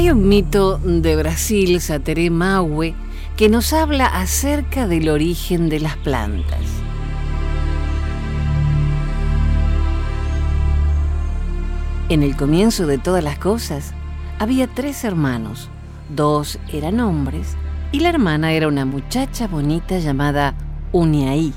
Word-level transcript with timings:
Hay 0.00 0.08
un 0.08 0.30
mito 0.30 0.78
de 0.78 1.14
Brasil, 1.14 1.78
Sateré 1.78 2.30
Maue, 2.30 2.94
que 3.36 3.50
nos 3.50 3.74
habla 3.74 4.06
acerca 4.06 4.86
del 4.86 5.10
origen 5.10 5.68
de 5.68 5.78
las 5.78 5.98
plantas. 5.98 6.62
En 12.08 12.22
el 12.22 12.34
comienzo 12.34 12.86
de 12.86 12.96
todas 12.96 13.22
las 13.22 13.38
cosas, 13.38 13.92
había 14.38 14.68
tres 14.68 15.04
hermanos. 15.04 15.68
Dos 16.08 16.58
eran 16.72 16.98
hombres 17.00 17.58
y 17.92 18.00
la 18.00 18.08
hermana 18.08 18.52
era 18.52 18.68
una 18.68 18.86
muchacha 18.86 19.48
bonita 19.48 19.98
llamada 19.98 20.54
Uniaí. 20.92 21.52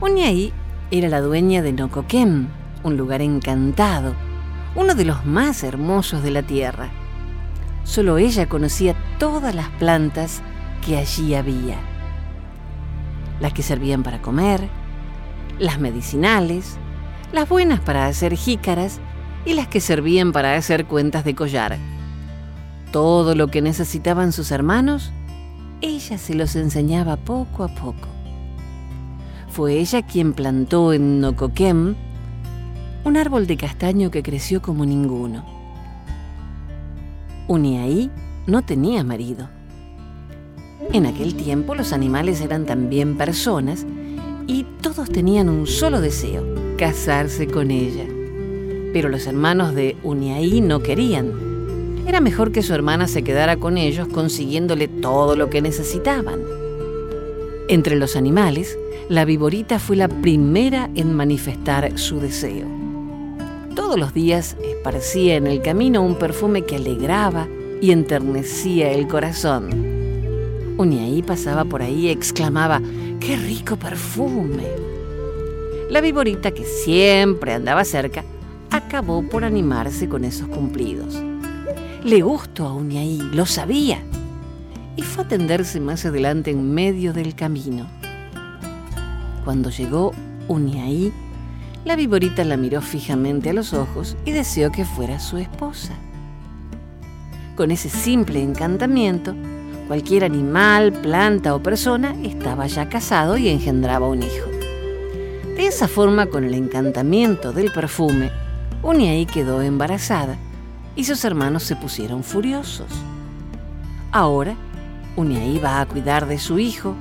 Uniaí 0.00 0.52
era 0.92 1.08
la 1.08 1.20
dueña 1.20 1.62
de 1.62 1.72
Nocoquem, 1.72 2.46
un 2.84 2.96
lugar 2.96 3.22
encantado, 3.22 4.14
uno 4.76 4.94
de 4.94 5.04
los 5.04 5.26
más 5.26 5.64
hermosos 5.64 6.22
de 6.22 6.30
la 6.30 6.44
tierra. 6.44 6.92
Solo 7.84 8.18
ella 8.18 8.48
conocía 8.48 8.94
todas 9.18 9.54
las 9.54 9.68
plantas 9.70 10.42
que 10.84 10.96
allí 10.96 11.34
había. 11.34 11.76
Las 13.40 13.52
que 13.52 13.62
servían 13.62 14.02
para 14.02 14.22
comer, 14.22 14.68
las 15.58 15.78
medicinales, 15.78 16.76
las 17.32 17.48
buenas 17.48 17.80
para 17.80 18.06
hacer 18.06 18.36
jícaras 18.36 19.00
y 19.44 19.54
las 19.54 19.68
que 19.68 19.80
servían 19.80 20.32
para 20.32 20.56
hacer 20.56 20.86
cuentas 20.86 21.24
de 21.24 21.34
collar. 21.34 21.76
Todo 22.90 23.34
lo 23.34 23.48
que 23.48 23.60
necesitaban 23.60 24.32
sus 24.32 24.50
hermanos, 24.50 25.12
ella 25.80 26.16
se 26.16 26.34
los 26.34 26.56
enseñaba 26.56 27.16
poco 27.16 27.64
a 27.64 27.68
poco. 27.68 28.08
Fue 29.48 29.74
ella 29.78 30.02
quien 30.02 30.32
plantó 30.32 30.92
en 30.92 31.20
Nocoquem 31.20 31.96
un 33.04 33.16
árbol 33.16 33.46
de 33.46 33.56
castaño 33.56 34.10
que 34.10 34.22
creció 34.22 34.62
como 34.62 34.86
ninguno. 34.86 35.63
Uniaí 37.46 38.10
no 38.46 38.62
tenía 38.62 39.04
marido. 39.04 39.48
En 40.92 41.06
aquel 41.06 41.34
tiempo 41.34 41.74
los 41.74 41.92
animales 41.92 42.40
eran 42.40 42.66
también 42.66 43.16
personas 43.16 43.86
y 44.46 44.64
todos 44.80 45.10
tenían 45.10 45.48
un 45.48 45.66
solo 45.66 46.00
deseo, 46.00 46.44
casarse 46.78 47.46
con 47.46 47.70
ella. 47.70 48.04
Pero 48.92 49.08
los 49.08 49.26
hermanos 49.26 49.74
de 49.74 49.96
Uniaí 50.02 50.60
no 50.60 50.80
querían. 50.80 51.32
Era 52.06 52.20
mejor 52.20 52.52
que 52.52 52.62
su 52.62 52.74
hermana 52.74 53.08
se 53.08 53.22
quedara 53.22 53.56
con 53.56 53.76
ellos 53.76 54.08
consiguiéndole 54.08 54.88
todo 54.88 55.36
lo 55.36 55.50
que 55.50 55.62
necesitaban. 55.62 56.40
Entre 57.68 57.96
los 57.96 58.14
animales, 58.14 58.78
la 59.08 59.24
viborita 59.24 59.78
fue 59.78 59.96
la 59.96 60.08
primera 60.08 60.90
en 60.94 61.14
manifestar 61.14 61.98
su 61.98 62.20
deseo. 62.20 62.83
Todos 63.74 63.98
los 63.98 64.14
días 64.14 64.56
esparcía 64.62 65.34
en 65.34 65.48
el 65.48 65.60
camino 65.60 66.00
un 66.00 66.16
perfume 66.16 66.62
que 66.62 66.76
alegraba 66.76 67.48
y 67.82 67.90
enternecía 67.90 68.92
el 68.92 69.08
corazón. 69.08 69.70
Uniaí 70.78 71.22
pasaba 71.22 71.64
por 71.64 71.82
ahí 71.82 72.06
y 72.06 72.10
exclamaba, 72.10 72.80
¡qué 73.18 73.36
rico 73.36 73.76
perfume! 73.76 74.68
La 75.90 76.00
viborita, 76.00 76.52
que 76.52 76.64
siempre 76.64 77.52
andaba 77.52 77.84
cerca, 77.84 78.24
acabó 78.70 79.22
por 79.28 79.42
animarse 79.42 80.08
con 80.08 80.24
esos 80.24 80.46
cumplidos. 80.48 81.20
Le 82.04 82.22
gustó 82.22 82.66
a 82.66 82.74
Uniaí, 82.74 83.18
lo 83.32 83.44
sabía, 83.44 83.98
y 84.96 85.02
fue 85.02 85.24
a 85.24 85.28
tenderse 85.28 85.80
más 85.80 86.06
adelante 86.06 86.52
en 86.52 86.72
medio 86.72 87.12
del 87.12 87.34
camino. 87.34 87.88
Cuando 89.44 89.70
llegó 89.70 90.12
Uniaí, 90.46 91.12
la 91.84 91.96
viborita 91.96 92.44
la 92.44 92.56
miró 92.56 92.80
fijamente 92.80 93.50
a 93.50 93.52
los 93.52 93.74
ojos 93.74 94.16
y 94.24 94.32
deseó 94.32 94.72
que 94.72 94.84
fuera 94.84 95.20
su 95.20 95.36
esposa. 95.36 95.92
Con 97.56 97.70
ese 97.70 97.88
simple 97.88 98.42
encantamiento, 98.42 99.34
cualquier 99.86 100.24
animal, 100.24 100.92
planta 100.92 101.54
o 101.54 101.62
persona 101.62 102.16
estaba 102.22 102.66
ya 102.66 102.88
casado 102.88 103.36
y 103.36 103.48
engendraba 103.48 104.08
un 104.08 104.22
hijo. 104.22 104.50
De 105.56 105.66
esa 105.66 105.86
forma, 105.86 106.26
con 106.26 106.44
el 106.44 106.54
encantamiento 106.54 107.52
del 107.52 107.70
perfume, 107.70 108.32
Uniaí 108.82 109.26
quedó 109.26 109.62
embarazada 109.62 110.36
y 110.96 111.04
sus 111.04 111.24
hermanos 111.24 111.62
se 111.62 111.76
pusieron 111.76 112.24
furiosos. 112.24 112.88
Ahora, 114.10 114.56
Uniaí 115.16 115.58
va 115.58 115.80
a 115.80 115.86
cuidar 115.86 116.26
de 116.26 116.38
su 116.38 116.58
hijo 116.58 116.94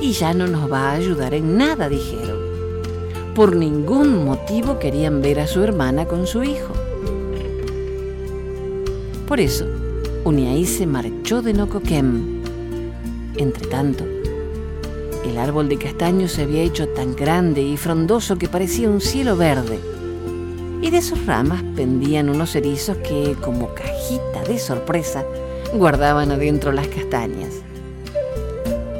y 0.00 0.12
ya 0.12 0.34
no 0.34 0.46
nos 0.46 0.70
va 0.70 0.90
a 0.90 0.94
ayudar 0.94 1.32
en 1.32 1.56
nada, 1.56 1.88
dijeron. 1.88 2.43
Por 3.34 3.56
ningún 3.56 4.24
motivo 4.24 4.78
querían 4.78 5.20
ver 5.20 5.40
a 5.40 5.48
su 5.48 5.60
hermana 5.64 6.06
con 6.06 6.28
su 6.28 6.44
hijo. 6.44 6.72
Por 9.26 9.40
eso, 9.40 9.66
Uniaí 10.22 10.64
se 10.66 10.86
marchó 10.86 11.42
de 11.42 11.52
Nocoquem. 11.52 12.42
Entretanto, 13.36 14.04
el 15.24 15.36
árbol 15.36 15.68
de 15.68 15.78
castaño 15.78 16.28
se 16.28 16.42
había 16.42 16.62
hecho 16.62 16.86
tan 16.90 17.16
grande 17.16 17.60
y 17.60 17.76
frondoso 17.76 18.38
que 18.38 18.48
parecía 18.48 18.88
un 18.88 19.00
cielo 19.00 19.36
verde, 19.36 19.80
y 20.80 20.90
de 20.90 21.02
sus 21.02 21.26
ramas 21.26 21.64
pendían 21.74 22.30
unos 22.30 22.54
erizos 22.54 22.98
que, 22.98 23.34
como 23.42 23.74
cajita 23.74 24.44
de 24.46 24.60
sorpresa, 24.60 25.24
guardaban 25.72 26.30
adentro 26.30 26.70
las 26.70 26.86
castañas. 26.86 27.50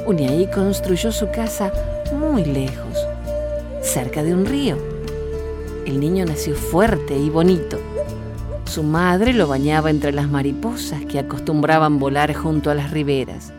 Uniaí 0.05 0.47
construyó 0.51 1.13
su 1.13 1.31
casa 1.31 1.71
muy 2.11 2.43
lejos 2.43 3.04
cerca 3.95 4.23
de 4.23 4.33
un 4.33 4.45
río. 4.45 4.75
El 5.85 6.01
niño 6.01 6.25
nació 6.25 6.53
fuerte 6.53 7.17
y 7.17 7.29
bonito. 7.29 7.79
Su 8.65 8.83
madre 8.83 9.31
lo 9.31 9.47
bañaba 9.47 9.89
entre 9.89 10.11
las 10.11 10.29
mariposas 10.29 11.05
que 11.05 11.17
acostumbraban 11.17 11.97
volar 11.97 12.33
junto 12.33 12.69
a 12.69 12.75
las 12.75 12.91
riberas. 12.91 13.53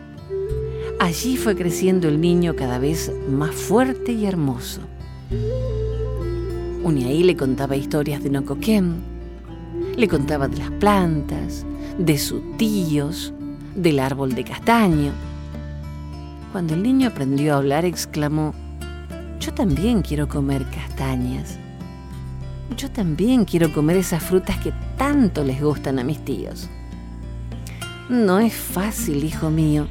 Allí 0.99 1.37
fue 1.37 1.55
creciendo 1.55 2.07
el 2.07 2.21
niño 2.21 2.55
cada 2.55 2.77
vez 2.77 3.11
más 3.27 3.55
fuerte 3.55 4.11
y 4.11 4.27
hermoso. 4.27 4.81
Uniaí 6.83 7.23
le 7.23 7.35
contaba 7.35 7.75
historias 7.75 8.21
de 8.21 8.29
Nocoquem, 8.29 8.93
le 9.95 10.07
contaba 10.07 10.47
de 10.47 10.57
las 10.57 10.69
plantas, 10.69 11.65
de 11.97 12.15
sus 12.19 12.43
tíos, 12.57 13.33
del 13.75 13.97
árbol 13.97 14.35
de 14.35 14.43
castaño. 14.43 15.13
Cuando 16.51 16.75
el 16.75 16.83
niño 16.83 17.07
aprendió 17.07 17.55
a 17.55 17.57
hablar, 17.57 17.85
exclamó, 17.85 18.53
yo 19.47 19.53
también 19.53 20.01
quiero 20.01 20.27
comer 20.27 20.65
castañas. 20.65 21.57
Yo 22.75 22.91
también 22.91 23.45
quiero 23.45 23.71
comer 23.71 23.95
esas 23.95 24.21
frutas 24.21 24.57
que 24.57 24.73
tanto 24.97 25.41
les 25.45 25.63
gustan 25.63 25.99
a 25.99 26.03
mis 26.03 26.19
tíos. 26.19 26.67
No 28.09 28.39
es 28.39 28.53
fácil, 28.53 29.23
hijo 29.23 29.49
mío. 29.49 29.87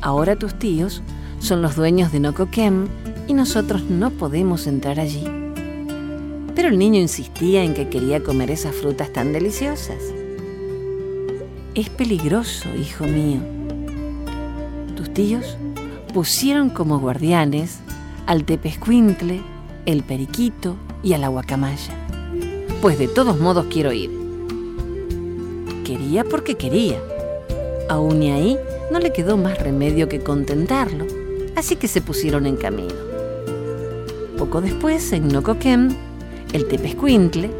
Ahora 0.00 0.34
tus 0.34 0.58
tíos 0.58 1.00
son 1.38 1.62
los 1.62 1.76
dueños 1.76 2.10
de 2.10 2.18
Nocoquem 2.18 2.88
y 3.28 3.34
nosotros 3.34 3.84
no 3.84 4.10
podemos 4.10 4.66
entrar 4.66 4.98
allí. 4.98 5.28
Pero 6.56 6.66
el 6.66 6.76
niño 6.76 7.00
insistía 7.00 7.62
en 7.62 7.74
que 7.74 7.88
quería 7.88 8.24
comer 8.24 8.50
esas 8.50 8.74
frutas 8.74 9.12
tan 9.12 9.32
deliciosas. 9.32 10.02
Es 11.76 11.88
peligroso, 11.88 12.68
hijo 12.74 13.04
mío. 13.04 13.42
Tus 14.96 15.14
tíos 15.14 15.56
pusieron 16.12 16.68
como 16.68 16.98
guardianes 16.98 17.78
al 18.26 18.44
tepescuintle, 18.44 19.40
el 19.86 20.02
periquito 20.02 20.76
y 21.02 21.12
a 21.12 21.18
la 21.18 21.28
guacamaya. 21.28 21.94
Pues 22.80 22.98
de 22.98 23.08
todos 23.08 23.38
modos 23.38 23.66
quiero 23.70 23.92
ir. 23.92 24.10
Quería 25.84 26.24
porque 26.24 26.54
quería. 26.54 26.98
Aún 27.88 28.22
y 28.22 28.30
ahí 28.30 28.58
no 28.90 28.98
le 28.98 29.12
quedó 29.12 29.36
más 29.36 29.58
remedio 29.58 30.08
que 30.08 30.20
contentarlo, 30.20 31.06
así 31.56 31.76
que 31.76 31.88
se 31.88 32.00
pusieron 32.00 32.46
en 32.46 32.56
camino. 32.56 32.94
Poco 34.38 34.60
después, 34.60 35.12
en 35.12 35.28
Nocoquén, 35.28 35.96
el 36.52 36.66
tepescuintle 36.66 37.50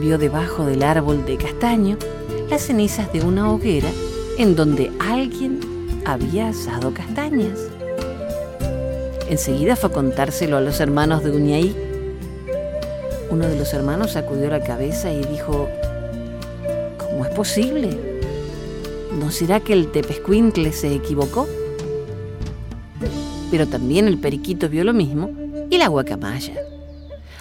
vio 0.00 0.18
debajo 0.18 0.64
del 0.66 0.82
árbol 0.82 1.24
de 1.24 1.36
castaño 1.36 1.96
las 2.50 2.62
cenizas 2.62 3.12
de 3.12 3.22
una 3.22 3.50
hoguera 3.50 3.88
en 4.38 4.56
donde 4.56 4.90
alguien 4.98 5.60
había 6.04 6.48
asado 6.48 6.92
castañas. 6.92 7.58
Enseguida 9.28 9.76
fue 9.76 9.90
a 9.90 9.92
contárselo 9.92 10.56
a 10.56 10.60
los 10.60 10.80
hermanos 10.80 11.24
de 11.24 11.30
Uñaí. 11.30 11.74
Uno 13.30 13.48
de 13.48 13.58
los 13.58 13.72
hermanos 13.72 14.12
sacudió 14.12 14.50
la 14.50 14.62
cabeza 14.62 15.12
y 15.12 15.24
dijo, 15.24 15.68
¿cómo 16.98 17.24
es 17.24 17.34
posible? 17.34 17.98
¿No 19.18 19.30
será 19.30 19.60
que 19.60 19.72
el 19.72 19.90
tepescuintle 19.90 20.72
se 20.72 20.94
equivocó? 20.94 21.48
Pero 23.50 23.66
también 23.66 24.08
el 24.08 24.18
periquito 24.18 24.68
vio 24.68 24.84
lo 24.84 24.92
mismo 24.92 25.30
y 25.70 25.78
la 25.78 25.88
guacamaya. 25.88 26.54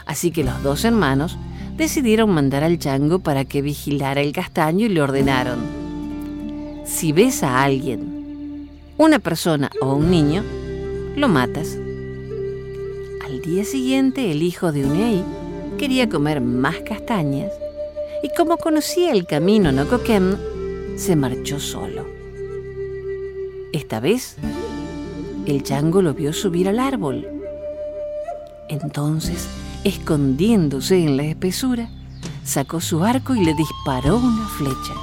Así 0.06 0.32
que 0.32 0.44
los 0.44 0.64
dos 0.64 0.86
hermanos 0.86 1.38
decidieron 1.76 2.30
mandar 2.30 2.64
al 2.64 2.80
chango 2.80 3.20
para 3.20 3.46
que 3.46 3.62
vigilara 3.62 4.22
el 4.22 4.32
castaño 4.32 4.86
y 4.86 4.90
le 4.90 5.02
ordenaron, 5.02 5.60
si 6.86 7.12
ves 7.12 7.44
a 7.44 7.64
alguien, 7.64 8.70
una 8.98 9.20
persona 9.20 9.72
o 9.82 9.96
un 9.96 10.12
niño, 10.12 10.44
lo 11.16 11.28
matas. 11.28 11.78
Al 13.26 13.42
día 13.42 13.66
siguiente 13.66 14.32
el 14.32 14.42
hijo 14.42 14.72
de 14.72 14.86
Unei 14.86 15.24
quería 15.78 16.10
comer 16.10 16.42
más 16.42 16.78
castañas 16.86 17.52
y 18.22 18.30
como 18.36 18.58
conocía 18.58 19.12
el 19.12 19.26
camino 19.26 19.72
no 19.72 19.84
Nocoquén, 19.84 20.38
se 20.96 21.16
marchó 21.16 21.60
solo. 21.60 22.06
Esta 23.74 24.00
vez, 24.00 24.38
el 25.46 25.64
chango 25.64 26.02
lo 26.02 26.14
vio 26.14 26.32
subir 26.32 26.70
al 26.70 26.80
árbol. 26.80 27.28
Entonces 28.70 29.48
escondiéndose 29.84 31.04
en 31.04 31.18
la 31.18 31.24
espesura, 31.24 31.90
sacó 32.44 32.80
su 32.80 33.04
arco 33.04 33.36
y 33.36 33.44
le 33.44 33.54
disparó 33.54 34.18
una 34.18 34.48
flecha. 34.48 34.94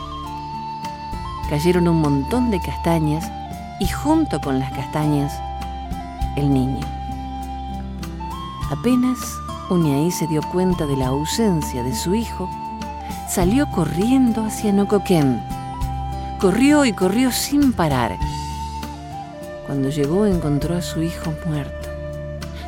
Cayeron 1.48 1.88
un 1.88 2.00
montón 2.00 2.50
de 2.50 2.60
castañas 2.60 3.30
y 3.80 3.88
junto 3.88 4.40
con 4.40 4.58
las 4.58 4.72
castañas, 4.72 5.32
el 6.36 6.52
niño. 6.52 6.86
Apenas 8.70 9.18
Uñaí 9.70 10.10
se 10.10 10.26
dio 10.26 10.42
cuenta 10.42 10.84
de 10.84 10.96
la 10.96 11.06
ausencia 11.06 11.84
de 11.84 11.94
su 11.94 12.16
hijo, 12.16 12.50
salió 13.28 13.70
corriendo 13.70 14.44
hacia 14.44 14.72
Nocoquén. 14.72 15.40
Corrió 16.40 16.84
y 16.84 16.92
corrió 16.92 17.30
sin 17.30 17.72
parar. 17.72 18.18
Cuando 19.66 19.88
llegó 19.90 20.26
encontró 20.26 20.76
a 20.76 20.82
su 20.82 21.02
hijo 21.02 21.32
muerto. 21.46 21.88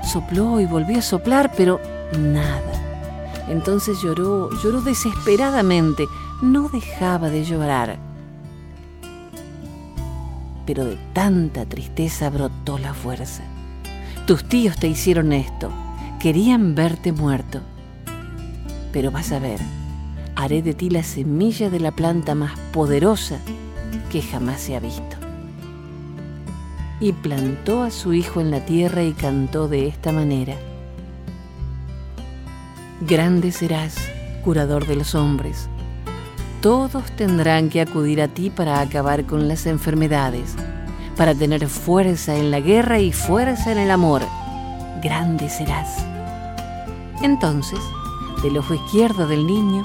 Sopló 0.04 0.60
y 0.60 0.66
volvió 0.66 1.00
a 1.00 1.02
soplar, 1.02 1.50
pero 1.56 1.80
nada. 2.16 2.60
Entonces 3.48 3.98
lloró, 4.00 4.48
lloró 4.62 4.80
desesperadamente, 4.80 6.06
no 6.40 6.68
dejaba 6.68 7.30
de 7.30 7.44
llorar. 7.44 7.98
Pero 10.66 10.84
de 10.84 10.96
tanta 11.12 11.66
tristeza 11.66 12.30
brotó 12.30 12.78
la 12.78 12.94
fuerza. 12.94 13.42
Tus 14.26 14.44
tíos 14.44 14.76
te 14.76 14.86
hicieron 14.88 15.32
esto, 15.32 15.70
querían 16.20 16.74
verte 16.74 17.12
muerto. 17.12 17.60
Pero 18.92 19.10
vas 19.10 19.32
a 19.32 19.38
ver, 19.38 19.58
haré 20.36 20.62
de 20.62 20.74
ti 20.74 20.90
la 20.90 21.02
semilla 21.02 21.70
de 21.70 21.80
la 21.80 21.90
planta 21.90 22.34
más 22.34 22.58
poderosa 22.72 23.38
que 24.10 24.22
jamás 24.22 24.60
se 24.60 24.76
ha 24.76 24.80
visto. 24.80 25.16
Y 27.00 27.12
plantó 27.12 27.82
a 27.82 27.90
su 27.90 28.12
hijo 28.12 28.40
en 28.40 28.52
la 28.52 28.64
tierra 28.64 29.02
y 29.02 29.12
cantó 29.12 29.66
de 29.66 29.88
esta 29.88 30.12
manera. 30.12 30.54
Grande 33.00 33.50
serás, 33.50 33.96
curador 34.44 34.86
de 34.86 34.94
los 34.94 35.16
hombres. 35.16 35.68
Todos 36.62 37.02
tendrán 37.16 37.70
que 37.70 37.80
acudir 37.80 38.22
a 38.22 38.28
ti 38.28 38.48
para 38.48 38.80
acabar 38.80 39.26
con 39.26 39.48
las 39.48 39.66
enfermedades, 39.66 40.54
para 41.16 41.34
tener 41.34 41.68
fuerza 41.68 42.36
en 42.36 42.52
la 42.52 42.60
guerra 42.60 43.00
y 43.00 43.10
fuerza 43.10 43.72
en 43.72 43.78
el 43.78 43.90
amor. 43.90 44.22
Grande 45.02 45.50
serás. 45.50 46.06
Entonces, 47.20 47.80
del 48.44 48.58
ojo 48.58 48.74
izquierdo 48.74 49.26
del 49.26 49.44
niño, 49.44 49.84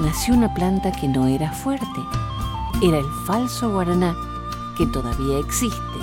nació 0.00 0.32
una 0.32 0.54
planta 0.54 0.90
que 0.90 1.06
no 1.06 1.26
era 1.26 1.52
fuerte. 1.52 2.00
Era 2.82 2.96
el 2.96 3.10
falso 3.26 3.70
guaraná, 3.70 4.16
que 4.78 4.86
todavía 4.86 5.38
existe. 5.38 5.98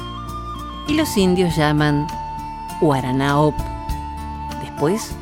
Y 0.87 0.93
los 0.93 1.17
indios 1.17 1.55
llaman 1.55 2.05
guaraná 2.79 3.39
op. 3.39 3.55
Después, 4.61 5.15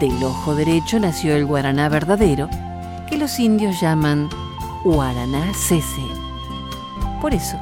del 0.00 0.24
ojo 0.24 0.56
derecho 0.56 0.98
nació 0.98 1.36
el 1.36 1.46
guaraná 1.46 1.88
verdadero, 1.88 2.48
que 3.08 3.16
los 3.16 3.38
indios 3.38 3.80
llaman 3.80 4.28
guaraná 4.84 5.52
cese. 5.54 6.02
Por 7.20 7.34
eso, 7.34 7.58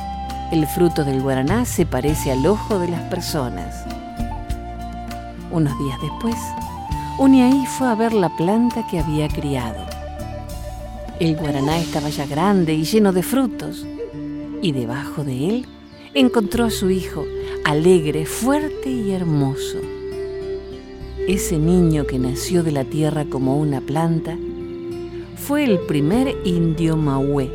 el 0.50 0.66
fruto 0.66 1.04
del 1.04 1.22
guaraná 1.22 1.64
se 1.64 1.86
parece 1.86 2.32
al 2.32 2.44
ojo 2.46 2.78
de 2.78 2.88
las 2.88 3.00
personas. 3.02 3.84
Unos 5.50 5.78
días 5.78 5.98
después, 6.00 6.36
Uniaí 7.18 7.66
fue 7.66 7.88
a 7.88 7.94
ver 7.94 8.12
la 8.12 8.28
planta 8.36 8.86
que 8.90 8.98
había 8.98 9.28
criado. 9.28 9.86
El 11.20 11.36
guaraná 11.36 11.78
estaba 11.78 12.08
ya 12.08 12.26
grande 12.26 12.74
y 12.74 12.84
lleno 12.84 13.12
de 13.12 13.22
frutos, 13.22 13.86
y 14.60 14.72
debajo 14.72 15.24
de 15.24 15.48
él 15.48 15.66
encontró 16.14 16.64
a 16.64 16.70
su 16.70 16.90
hijo, 16.90 17.24
alegre, 17.64 18.26
fuerte 18.26 18.90
y 18.90 19.12
hermoso. 19.12 19.78
Ese 21.28 21.58
niño 21.58 22.06
que 22.06 22.18
nació 22.18 22.62
de 22.62 22.72
la 22.72 22.84
tierra 22.84 23.24
como 23.24 23.56
una 23.56 23.80
planta 23.80 24.36
fue 25.46 25.64
el 25.64 25.80
primer 25.80 26.36
indio 26.44 26.96
Mahué. 26.96 27.50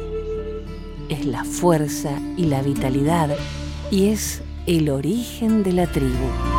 Es 1.07 1.25
la 1.25 1.45
fuerza 1.45 2.19
y 2.35 2.47
la 2.47 2.61
vitalidad 2.61 3.29
y 3.89 4.09
es 4.09 4.41
el 4.65 4.89
origen 4.89 5.63
de 5.63 5.71
la 5.71 5.87
tribu. 5.87 6.56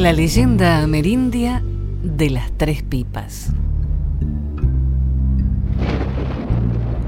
La 0.00 0.14
leyenda 0.14 0.82
amerindia 0.82 1.62
de 2.02 2.30
las 2.30 2.50
tres 2.56 2.82
pipas. 2.82 3.52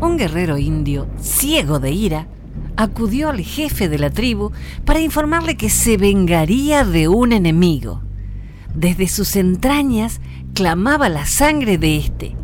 Un 0.03 0.19
guerrero 0.19 0.59
indio, 0.59 1.07
ciego 1.19 1.81
de 1.81 1.91
ira, 1.91 2.27
acudió 2.77 3.31
al 3.31 3.41
jefe 3.41 3.89
de 3.89 3.99
la 3.99 4.11
tribu 4.11 4.53
para 4.85 5.01
informarle 5.01 5.57
que 5.57 5.71
se 5.71 5.97
vengaría 5.97 6.85
de 6.85 7.09
un 7.09 7.33
enemigo. 7.33 8.03
Desde 8.75 9.09
sus 9.09 9.37
entrañas 9.37 10.21
clamaba 10.53 11.09
la 11.09 11.25
sangre 11.25 11.79
de 11.79 11.97
éste 11.97 12.37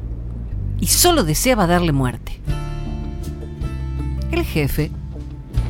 y 0.81 0.87
solo 0.87 1.25
deseaba 1.25 1.67
darle 1.67 1.93
muerte. 1.93 2.41
El 4.33 4.45
jefe 4.45 4.91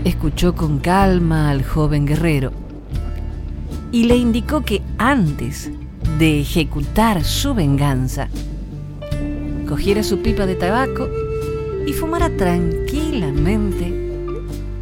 escuchó 0.05 0.55
con 0.55 0.79
calma 0.79 1.51
al 1.51 1.65
joven 1.65 2.07
guerrero 2.07 2.68
y 3.91 4.05
le 4.05 4.17
indicó 4.17 4.63
que 4.63 4.83
antes 4.99 5.71
de 6.19 6.41
ejecutar 6.41 7.25
su 7.25 7.55
venganza, 7.55 8.29
cogiera 9.69 10.03
su 10.03 10.21
pipa 10.21 10.47
de 10.47 10.57
tabaco 10.57 11.09
y 11.87 11.93
fumara 11.93 12.29
tranquilamente 12.31 13.95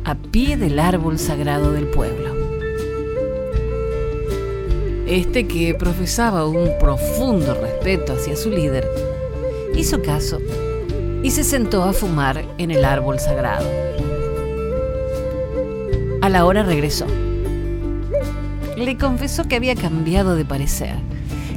a 0.05 0.15
pie 0.15 0.57
del 0.57 0.79
árbol 0.79 1.19
sagrado 1.19 1.73
del 1.73 1.87
pueblo. 1.87 2.35
Este 5.07 5.47
que 5.47 5.75
profesaba 5.75 6.47
un 6.47 6.71
profundo 6.81 7.55
respeto 7.55 8.15
hacia 8.15 8.35
su 8.35 8.51
líder, 8.51 8.89
hizo 9.77 10.03
caso 10.03 10.41
y 11.23 11.31
se 11.31 11.45
sentó 11.45 11.85
a 11.85 11.93
fumar 11.93 12.45
en 12.59 12.73
el 12.73 12.85
árbol 12.85 13.21
sagrado. 13.21 13.69
A 16.23 16.29
la 16.29 16.45
hora 16.45 16.65
regresó 16.65 17.07
le 18.76 18.99
confesó 18.99 19.49
que 19.49 19.56
había 19.56 19.75
cambiado 19.75 20.37
de 20.37 20.45
parecer, 20.45 20.95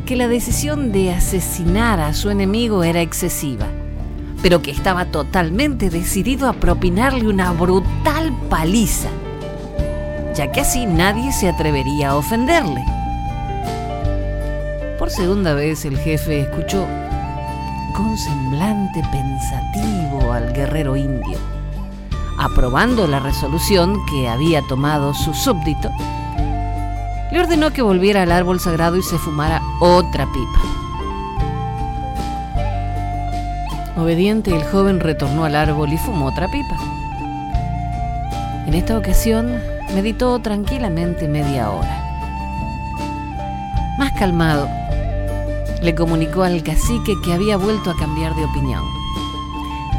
que 0.06 0.16
la 0.16 0.28
decisión 0.28 0.92
de 0.92 1.12
asesinar 1.12 2.00
a 2.00 2.14
su 2.14 2.30
enemigo 2.30 2.84
era 2.84 3.02
excesiva, 3.02 3.68
pero 4.42 4.62
que 4.62 4.72
estaba 4.72 5.06
totalmente 5.06 5.90
decidido 5.90 6.48
a 6.48 6.54
propinarle 6.54 7.28
una 7.28 7.52
brutal 7.52 8.34
paliza, 8.50 9.10
ya 10.34 10.52
que 10.52 10.62
así 10.62 10.86
nadie 10.86 11.34
se 11.34 11.50
atrevería 11.50 12.12
a 12.12 12.16
ofenderle. 12.16 12.84
Por 14.98 15.10
segunda 15.10 15.54
vez 15.54 15.84
el 15.86 15.98
jefe 15.98 16.42
escuchó 16.42 16.88
con 17.96 18.18
semblante 18.18 19.02
pensativo 19.12 20.32
al 20.32 20.54
guerrero 20.54 20.96
indio. 20.96 21.38
Aprobando 22.38 23.06
la 23.08 23.20
resolución 23.20 23.98
que 24.10 24.30
había 24.30 24.62
tomado 24.62 25.14
su 25.14 25.34
súbdito, 25.34 25.90
le 27.32 27.40
ordenó 27.40 27.72
que 27.72 27.82
volviera 27.82 28.24
al 28.24 28.32
árbol 28.32 28.60
sagrado 28.60 28.98
y 28.98 29.04
se 29.04 29.18
fumara 29.18 29.62
otra 29.80 30.26
pipa. 30.26 30.60
Obediente, 33.98 34.56
el 34.56 34.64
joven 34.64 35.00
retornó 35.00 35.46
al 35.46 35.56
árbol 35.56 35.92
y 35.92 35.98
fumó 35.98 36.28
otra 36.28 36.48
pipa. 36.48 36.78
En 38.66 38.74
esta 38.74 38.98
ocasión 38.98 39.62
meditó 39.94 40.40
tranquilamente 40.40 41.28
media 41.28 41.70
hora. 41.70 42.06
Más 43.98 44.12
calmado, 44.14 44.70
le 45.82 45.94
comunicó 45.96 46.44
al 46.44 46.64
cacique 46.64 47.14
que 47.24 47.34
había 47.34 47.58
vuelto 47.58 47.92
a 47.92 47.98
cambiar 47.98 48.34
de 48.36 48.46
opinión. 48.46 48.84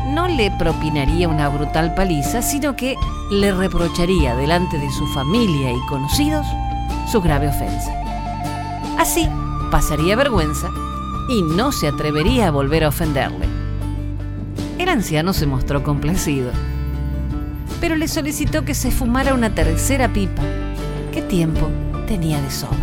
No 0.08 0.26
le 0.26 0.50
propinaría 0.52 1.28
una 1.28 1.48
brutal 1.48 1.94
paliza, 1.94 2.42
sino 2.42 2.74
que 2.74 2.96
le 3.30 3.52
reprocharía 3.52 4.34
delante 4.34 4.78
de 4.78 4.90
su 4.90 5.06
familia 5.08 5.72
y 5.72 5.86
conocidos 5.88 6.46
su 7.10 7.20
grave 7.20 7.48
ofensa. 7.48 7.90
Así 8.96 9.28
pasaría 9.70 10.14
vergüenza 10.14 10.68
y 11.28 11.42
no 11.42 11.72
se 11.72 11.88
atrevería 11.88 12.48
a 12.48 12.50
volver 12.52 12.84
a 12.84 12.88
ofenderle. 12.88 13.46
El 14.78 14.88
anciano 14.88 15.32
se 15.32 15.46
mostró 15.46 15.82
complacido, 15.82 16.52
pero 17.80 17.96
le 17.96 18.06
solicitó 18.06 18.64
que 18.64 18.74
se 18.74 18.92
fumara 18.92 19.34
una 19.34 19.52
tercera 19.54 20.12
pipa. 20.12 20.42
¿Qué 21.12 21.22
tiempo 21.22 21.68
tenía 22.06 22.40
de 22.40 22.50
sobra? 22.50 22.78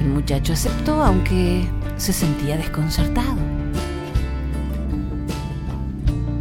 El 0.00 0.08
muchacho 0.08 0.52
aceptó, 0.52 1.02
aunque 1.02 1.66
se 1.96 2.12
sentía 2.12 2.58
desconcertado. 2.58 3.36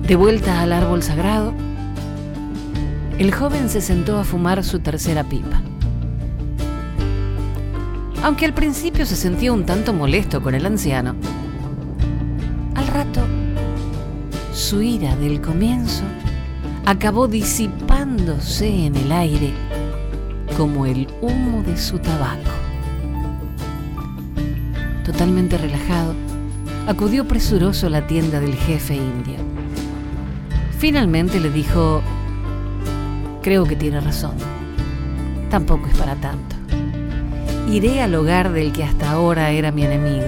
De 0.05 0.15
vuelta 0.17 0.59
al 0.59 0.73
árbol 0.73 1.01
sagrado, 1.03 1.53
el 3.17 3.33
joven 3.33 3.69
se 3.69 3.79
sentó 3.79 4.19
a 4.19 4.25
fumar 4.25 4.61
su 4.63 4.79
tercera 4.79 5.23
pipa. 5.23 5.61
Aunque 8.25 8.45
al 8.47 8.55
principio 8.55 9.05
se 9.05 9.15
sentía 9.15 9.53
un 9.53 9.67
tanto 9.67 9.93
molesto 9.93 10.41
con 10.41 10.55
el 10.55 10.65
anciano, 10.65 11.13
al 12.73 12.87
rato 12.87 13.21
su 14.51 14.81
ira 14.81 15.15
del 15.17 15.41
comienzo 15.41 16.01
acabó 16.87 17.27
disipándose 17.27 18.87
en 18.87 18.95
el 18.95 19.11
aire 19.11 19.53
como 20.57 20.87
el 20.87 21.07
humo 21.21 21.61
de 21.61 21.77
su 21.77 21.99
tabaco 21.99 22.49
totalmente 25.05 25.59
relajado, 25.59 26.15
acudió 26.87 27.27
presuroso 27.27 27.85
a 27.85 27.91
la 27.91 28.07
tienda 28.07 28.39
del 28.39 28.55
jefe 28.55 28.95
indio. 28.95 29.37
Finalmente 30.79 31.39
le 31.39 31.51
dijo, 31.51 32.01
creo 33.43 33.65
que 33.65 33.75
tiene 33.75 34.01
razón, 34.01 34.33
tampoco 35.51 35.85
es 35.85 35.95
para 35.95 36.15
tanto. 36.15 36.54
Iré 37.67 38.01
al 38.01 38.13
hogar 38.13 38.51
del 38.51 38.71
que 38.71 38.83
hasta 38.83 39.09
ahora 39.11 39.49
era 39.49 39.71
mi 39.71 39.83
enemigo. 39.83 40.25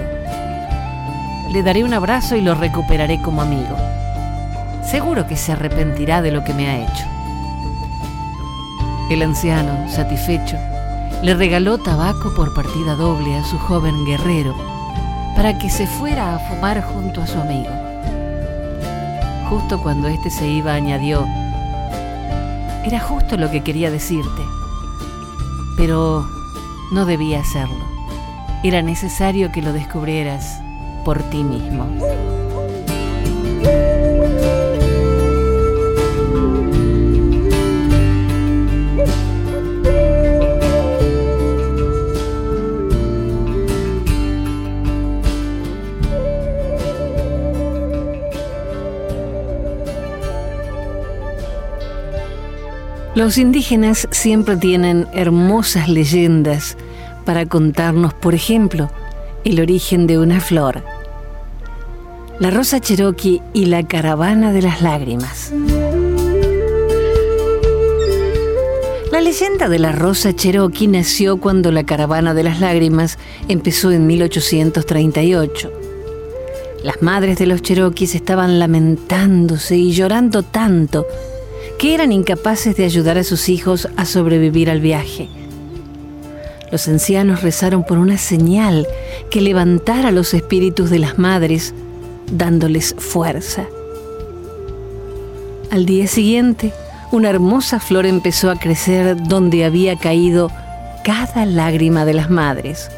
Le 1.52 1.62
daré 1.62 1.84
un 1.84 1.94
abrazo 1.94 2.34
y 2.34 2.40
lo 2.40 2.54
recuperaré 2.54 3.22
como 3.22 3.42
amigo. 3.42 3.76
Seguro 4.82 5.26
que 5.26 5.36
se 5.36 5.52
arrepentirá 5.52 6.20
de 6.20 6.32
lo 6.32 6.42
que 6.42 6.52
me 6.52 6.68
ha 6.68 6.78
hecho. 6.82 7.04
El 9.10 9.22
anciano, 9.22 9.88
satisfecho, 9.88 10.56
le 11.22 11.34
regaló 11.34 11.78
tabaco 11.78 12.34
por 12.34 12.54
partida 12.54 12.94
doble 12.94 13.36
a 13.36 13.44
su 13.44 13.58
joven 13.58 14.04
guerrero 14.04 14.54
para 15.36 15.56
que 15.58 15.70
se 15.70 15.86
fuera 15.86 16.34
a 16.34 16.38
fumar 16.40 16.82
junto 16.82 17.22
a 17.22 17.26
su 17.26 17.38
amigo. 17.38 17.70
Justo 19.48 19.80
cuando 19.80 20.08
éste 20.08 20.30
se 20.30 20.46
iba 20.46 20.74
añadió, 20.74 21.24
era 22.84 23.00
justo 23.00 23.36
lo 23.36 23.50
que 23.50 23.62
quería 23.62 23.90
decirte, 23.90 24.42
pero 25.76 26.37
no 26.90 27.06
debía 27.06 27.40
hacerlo. 27.40 27.84
Era 28.62 28.82
necesario 28.82 29.52
que 29.52 29.62
lo 29.62 29.72
descubrieras 29.72 30.60
por 31.04 31.22
ti 31.30 31.44
mismo. 31.44 31.88
Los 53.28 53.36
indígenas 53.36 54.08
siempre 54.10 54.56
tienen 54.56 55.06
hermosas 55.12 55.86
leyendas 55.90 56.78
para 57.26 57.44
contarnos, 57.44 58.14
por 58.14 58.34
ejemplo, 58.34 58.90
el 59.44 59.60
origen 59.60 60.06
de 60.06 60.18
una 60.18 60.40
flor, 60.40 60.82
la 62.40 62.50
rosa 62.50 62.80
cherokee 62.80 63.42
y 63.52 63.66
la 63.66 63.86
caravana 63.86 64.50
de 64.54 64.62
las 64.62 64.80
lágrimas. 64.80 65.52
La 69.12 69.20
leyenda 69.20 69.68
de 69.68 69.78
la 69.78 69.92
rosa 69.92 70.34
cherokee 70.34 70.86
nació 70.86 71.36
cuando 71.36 71.70
la 71.70 71.84
caravana 71.84 72.32
de 72.32 72.44
las 72.44 72.60
lágrimas 72.60 73.18
empezó 73.46 73.92
en 73.92 74.06
1838. 74.06 75.70
Las 76.82 77.02
madres 77.02 77.36
de 77.36 77.46
los 77.46 77.60
cherokees 77.60 78.14
estaban 78.14 78.58
lamentándose 78.58 79.76
y 79.76 79.92
llorando 79.92 80.42
tanto 80.44 81.04
que 81.78 81.94
eran 81.94 82.12
incapaces 82.12 82.76
de 82.76 82.84
ayudar 82.84 83.18
a 83.18 83.24
sus 83.24 83.48
hijos 83.48 83.88
a 83.96 84.04
sobrevivir 84.04 84.68
al 84.70 84.80
viaje. 84.80 85.28
Los 86.70 86.88
ancianos 86.88 87.42
rezaron 87.42 87.84
por 87.84 87.98
una 87.98 88.18
señal 88.18 88.86
que 89.30 89.40
levantara 89.40 90.10
los 90.10 90.34
espíritus 90.34 90.90
de 90.90 90.98
las 90.98 91.18
madres, 91.18 91.72
dándoles 92.30 92.94
fuerza. 92.98 93.66
Al 95.70 95.86
día 95.86 96.06
siguiente, 96.06 96.72
una 97.10 97.30
hermosa 97.30 97.80
flor 97.80 98.06
empezó 98.06 98.50
a 98.50 98.58
crecer 98.58 99.16
donde 99.16 99.64
había 99.64 99.96
caído 99.96 100.50
cada 101.04 101.46
lágrima 101.46 102.04
de 102.04 102.14
las 102.14 102.28
madres. 102.28 102.90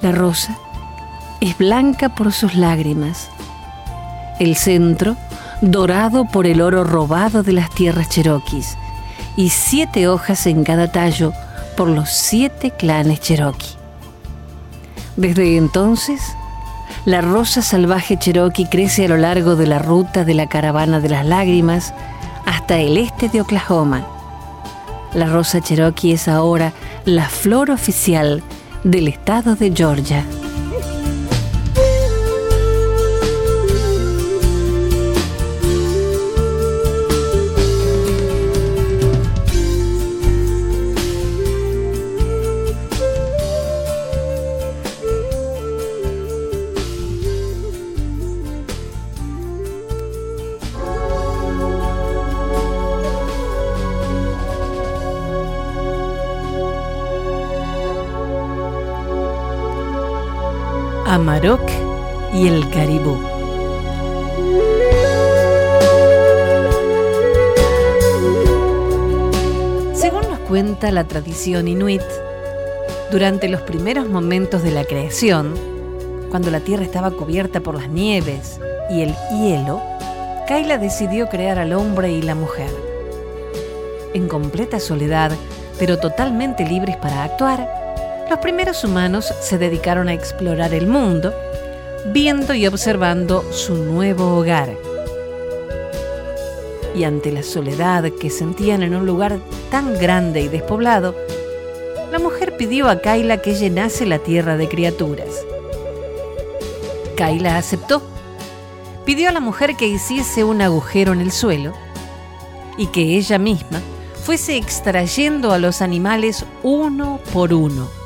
La 0.00 0.10
rosa 0.10 0.58
es 1.40 1.56
blanca 1.56 2.14
por 2.14 2.32
sus 2.32 2.56
lágrimas. 2.56 3.28
El 4.40 4.56
centro 4.56 5.16
dorado 5.70 6.24
por 6.26 6.46
el 6.46 6.60
oro 6.60 6.84
robado 6.84 7.42
de 7.42 7.52
las 7.52 7.70
tierras 7.70 8.08
cheroquis, 8.08 8.76
y 9.36 9.50
siete 9.50 10.08
hojas 10.08 10.46
en 10.46 10.64
cada 10.64 10.90
tallo 10.92 11.32
por 11.76 11.88
los 11.88 12.10
siete 12.10 12.70
clanes 12.70 13.20
cherokee. 13.20 13.76
Desde 15.16 15.56
entonces, 15.56 16.20
la 17.04 17.20
rosa 17.20 17.62
salvaje 17.62 18.16
cherokee 18.18 18.66
crece 18.66 19.04
a 19.04 19.08
lo 19.08 19.16
largo 19.16 19.56
de 19.56 19.66
la 19.66 19.78
ruta 19.78 20.24
de 20.24 20.34
la 20.34 20.46
caravana 20.48 21.00
de 21.00 21.08
las 21.08 21.26
lágrimas 21.26 21.92
hasta 22.46 22.78
el 22.78 22.96
este 22.96 23.28
de 23.28 23.40
Oklahoma. 23.40 24.06
La 25.14 25.26
rosa 25.26 25.60
cherokee 25.60 26.12
es 26.12 26.28
ahora 26.28 26.72
la 27.04 27.28
flor 27.28 27.70
oficial 27.70 28.42
del 28.82 29.08
estado 29.08 29.54
de 29.54 29.72
Georgia. 29.74 30.24
Amarok 61.14 61.62
y 62.32 62.48
el 62.48 62.68
caribú. 62.70 63.16
Según 69.94 70.22
nos 70.28 70.40
cuenta 70.48 70.90
la 70.90 71.04
tradición 71.04 71.68
inuit, 71.68 72.02
durante 73.12 73.48
los 73.48 73.60
primeros 73.60 74.08
momentos 74.08 74.64
de 74.64 74.72
la 74.72 74.82
creación, 74.82 75.54
cuando 76.30 76.50
la 76.50 76.58
tierra 76.58 76.82
estaba 76.82 77.12
cubierta 77.12 77.60
por 77.60 77.76
las 77.76 77.88
nieves 77.88 78.58
y 78.90 79.02
el 79.02 79.14
hielo, 79.30 79.80
Kaila 80.48 80.78
decidió 80.78 81.28
crear 81.28 81.60
al 81.60 81.74
hombre 81.74 82.10
y 82.10 82.22
la 82.22 82.34
mujer. 82.34 82.70
En 84.14 84.26
completa 84.26 84.80
soledad, 84.80 85.30
pero 85.78 85.96
totalmente 86.00 86.66
libres 86.66 86.96
para 86.96 87.22
actuar, 87.22 87.73
Los 88.30 88.38
primeros 88.38 88.82
humanos 88.84 89.32
se 89.40 89.58
dedicaron 89.58 90.08
a 90.08 90.14
explorar 90.14 90.72
el 90.72 90.86
mundo, 90.86 91.34
viendo 92.06 92.54
y 92.54 92.66
observando 92.66 93.44
su 93.52 93.74
nuevo 93.76 94.38
hogar. 94.38 94.70
Y 96.94 97.04
ante 97.04 97.30
la 97.30 97.42
soledad 97.42 98.04
que 98.18 98.30
sentían 98.30 98.82
en 98.82 98.94
un 98.94 99.04
lugar 99.04 99.38
tan 99.70 99.98
grande 99.98 100.40
y 100.40 100.48
despoblado, 100.48 101.14
la 102.10 102.18
mujer 102.18 102.56
pidió 102.56 102.88
a 102.88 103.00
Kaila 103.00 103.38
que 103.42 103.54
llenase 103.54 104.06
la 104.06 104.18
tierra 104.18 104.56
de 104.56 104.68
criaturas. 104.68 105.44
Kaila 107.16 107.58
aceptó. 107.58 108.02
Pidió 109.04 109.28
a 109.28 109.32
la 109.32 109.40
mujer 109.40 109.76
que 109.76 109.86
hiciese 109.86 110.44
un 110.44 110.62
agujero 110.62 111.12
en 111.12 111.20
el 111.20 111.30
suelo 111.30 111.74
y 112.78 112.86
que 112.86 113.16
ella 113.16 113.38
misma 113.38 113.82
fuese 114.24 114.56
extrayendo 114.56 115.52
a 115.52 115.58
los 115.58 115.82
animales 115.82 116.46
uno 116.62 117.20
por 117.32 117.52
uno. 117.52 118.03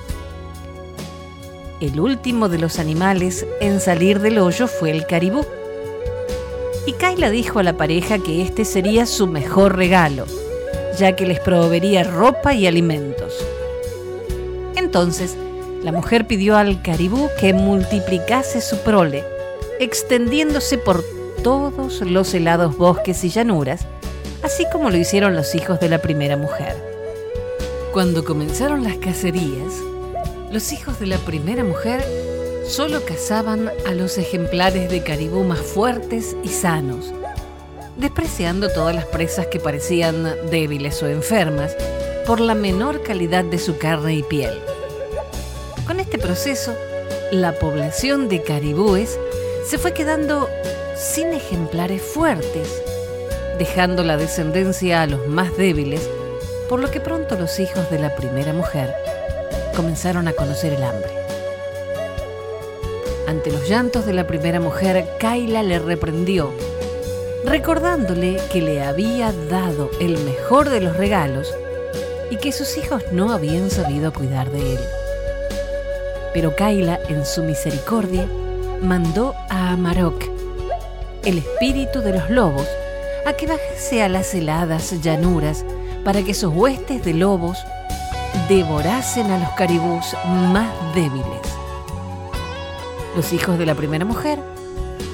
El 1.81 2.01
último 2.01 2.49
de 2.49 2.59
los 2.59 2.81
animales 2.81 3.47
en 3.61 3.81
salir 3.81 4.19
del 4.19 4.41
hoyo 4.41 4.67
fue 4.67 4.91
el 4.91 5.07
caribú. 5.07 5.47
Y 6.87 6.93
Kaila 6.95 7.31
dijo 7.31 7.61
a 7.61 7.63
la 7.63 7.77
pareja 7.77 8.19
que 8.19 8.43
este 8.43 8.65
sería 8.65 9.07
su 9.07 9.29
mejor 9.29 9.77
regalo, 9.77 10.27
ya 10.99 11.15
que 11.15 11.25
les 11.25 11.39
proveería 11.39 12.03
ropa 12.03 12.53
y 12.53 12.67
alimentos. 12.67 13.33
Entonces, 14.75 15.37
la 15.85 15.93
mujer 15.93 16.27
pidió 16.27 16.57
al 16.57 16.83
caribú 16.83 17.29
que 17.39 17.53
multiplicase 17.53 18.61
su 18.61 18.79
prole, 18.79 19.23
extendiéndose 19.79 20.79
por 20.79 21.05
todos 21.45 22.01
los 22.01 22.35
helados 22.35 22.77
bosques 22.77 23.23
y 23.23 23.29
llanuras, 23.29 23.87
así 24.43 24.65
como 24.73 24.91
lo 24.91 24.97
hicieron 24.97 25.37
los 25.37 25.55
hijos 25.55 25.79
de 25.79 25.91
la 25.91 25.99
primera 25.99 26.37
mujer. 26.37 26.75
Cuando 27.93 28.25
comenzaron 28.25 28.83
las 28.83 28.97
cacerías, 28.97 29.75
los 30.51 30.73
hijos 30.73 30.99
de 30.99 31.07
la 31.07 31.19
primera 31.19 31.63
mujer 31.63 32.05
solo 32.67 33.05
cazaban 33.05 33.71
a 33.87 33.93
los 33.93 34.19
ejemplares 34.19 34.91
de 34.91 35.03
caribú 35.03 35.45
más 35.45 35.61
fuertes 35.61 36.37
y 36.43 36.49
sanos, 36.49 37.13
despreciando 37.97 38.71
todas 38.71 38.95
las 38.95 39.07
presas 39.07 39.47
que 39.47 39.61
parecían 39.61 40.25
débiles 40.51 41.03
o 41.03 41.09
enfermas 41.09 41.77
por 42.27 42.41
la 42.41 42.55
menor 42.55 43.03
calidad 43.03 43.45
de 43.45 43.59
su 43.59 43.79
carne 43.79 44.15
y 44.15 44.23
piel. 44.23 44.59
Con 45.87 46.01
este 46.01 46.19
proceso, 46.19 46.75
la 47.31 47.53
población 47.59 48.29
de 48.29 48.43
caribúes 48.43 49.19
se 49.67 49.79
fue 49.79 49.93
quedando 49.93 50.49
sin 50.97 51.33
ejemplares 51.33 52.03
fuertes 52.03 52.69
dejando 53.59 54.05
la 54.05 54.17
descendencia 54.17 55.03
a 55.03 55.07
los 55.07 55.27
más 55.27 55.57
débiles, 55.57 56.09
por 56.69 56.81
lo 56.81 56.91
que 56.91 57.01
pronto 57.01 57.37
los 57.37 57.59
hijos 57.59 57.91
de 57.91 57.99
la 57.99 58.15
primera 58.15 58.53
mujer 58.53 58.95
comenzaron 59.79 60.27
a 60.27 60.33
conocer 60.33 60.73
el 60.73 60.83
hambre. 60.83 61.13
Ante 63.29 63.53
los 63.53 63.69
llantos 63.69 64.07
de 64.07 64.13
la 64.13 64.27
primera 64.27 64.59
mujer, 64.59 65.07
Kaila 65.21 65.63
le 65.63 65.79
reprendió, 65.79 66.51
recordándole 67.45 68.41
que 68.53 68.61
le 68.61 68.83
había 68.83 69.33
dado 69.49 69.89
el 70.01 70.19
mejor 70.25 70.69
de 70.69 70.81
los 70.81 70.97
regalos 70.97 71.55
y 72.29 72.39
que 72.39 72.51
sus 72.51 72.77
hijos 72.77 73.05
no 73.13 73.31
habían 73.31 73.71
sabido 73.71 74.13
cuidar 74.13 74.51
de 74.51 74.73
él. 74.73 74.81
Pero 76.35 76.57
Kaila, 76.57 76.99
en 77.09 77.25
su 77.25 77.45
misericordia, 77.45 78.27
mandó 78.83 79.37
a 79.49 79.71
Amarok, 79.71 80.25
el 81.25 81.39
espíritu 81.39 82.01
de 82.01 82.15
los 82.15 82.29
lobos, 82.31 82.67
a 83.25 83.33
que 83.35 83.47
bajase 83.47 84.03
a 84.03 84.09
las 84.09 84.35
heladas 84.35 85.01
llanuras 85.03 85.65
para 86.05 86.25
que 86.25 86.35
sus 86.35 86.53
huestes 86.53 87.05
de 87.05 87.15
lobos 87.15 87.57
devorasen 88.49 89.31
a 89.31 89.39
los 89.39 89.51
caribús 89.51 90.05
más 90.53 90.69
débiles. 90.95 91.41
Los 93.17 93.33
hijos 93.33 93.59
de 93.59 93.67
la 93.67 93.75
primera 93.75 94.05
mujer 94.05 94.39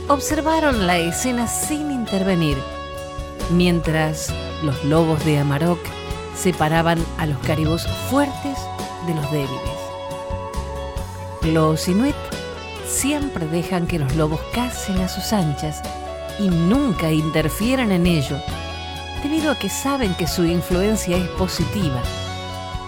observaron 0.08 0.86
la 0.86 0.98
escena 0.98 1.46
sin 1.46 1.90
intervenir, 1.90 2.58
mientras 3.50 4.32
los 4.62 4.84
lobos 4.84 5.24
de 5.24 5.38
Amarok 5.38 5.78
separaban 6.36 6.98
a 7.18 7.26
los 7.26 7.38
caribús 7.38 7.86
fuertes 8.10 8.58
de 9.06 9.14
los 9.14 9.30
débiles. 9.30 9.74
Los 11.42 11.88
inuit 11.88 12.16
siempre 12.86 13.46
dejan 13.46 13.86
que 13.86 13.98
los 13.98 14.14
lobos 14.16 14.40
cacen 14.52 14.98
a 14.98 15.08
sus 15.08 15.32
anchas 15.32 15.80
y 16.38 16.48
nunca 16.48 17.10
interfieren 17.12 17.92
en 17.92 18.06
ello, 18.06 18.36
debido 19.22 19.52
a 19.52 19.58
que 19.58 19.68
saben 19.68 20.14
que 20.14 20.26
su 20.26 20.44
influencia 20.44 21.16
es 21.16 21.28
positiva, 21.30 22.02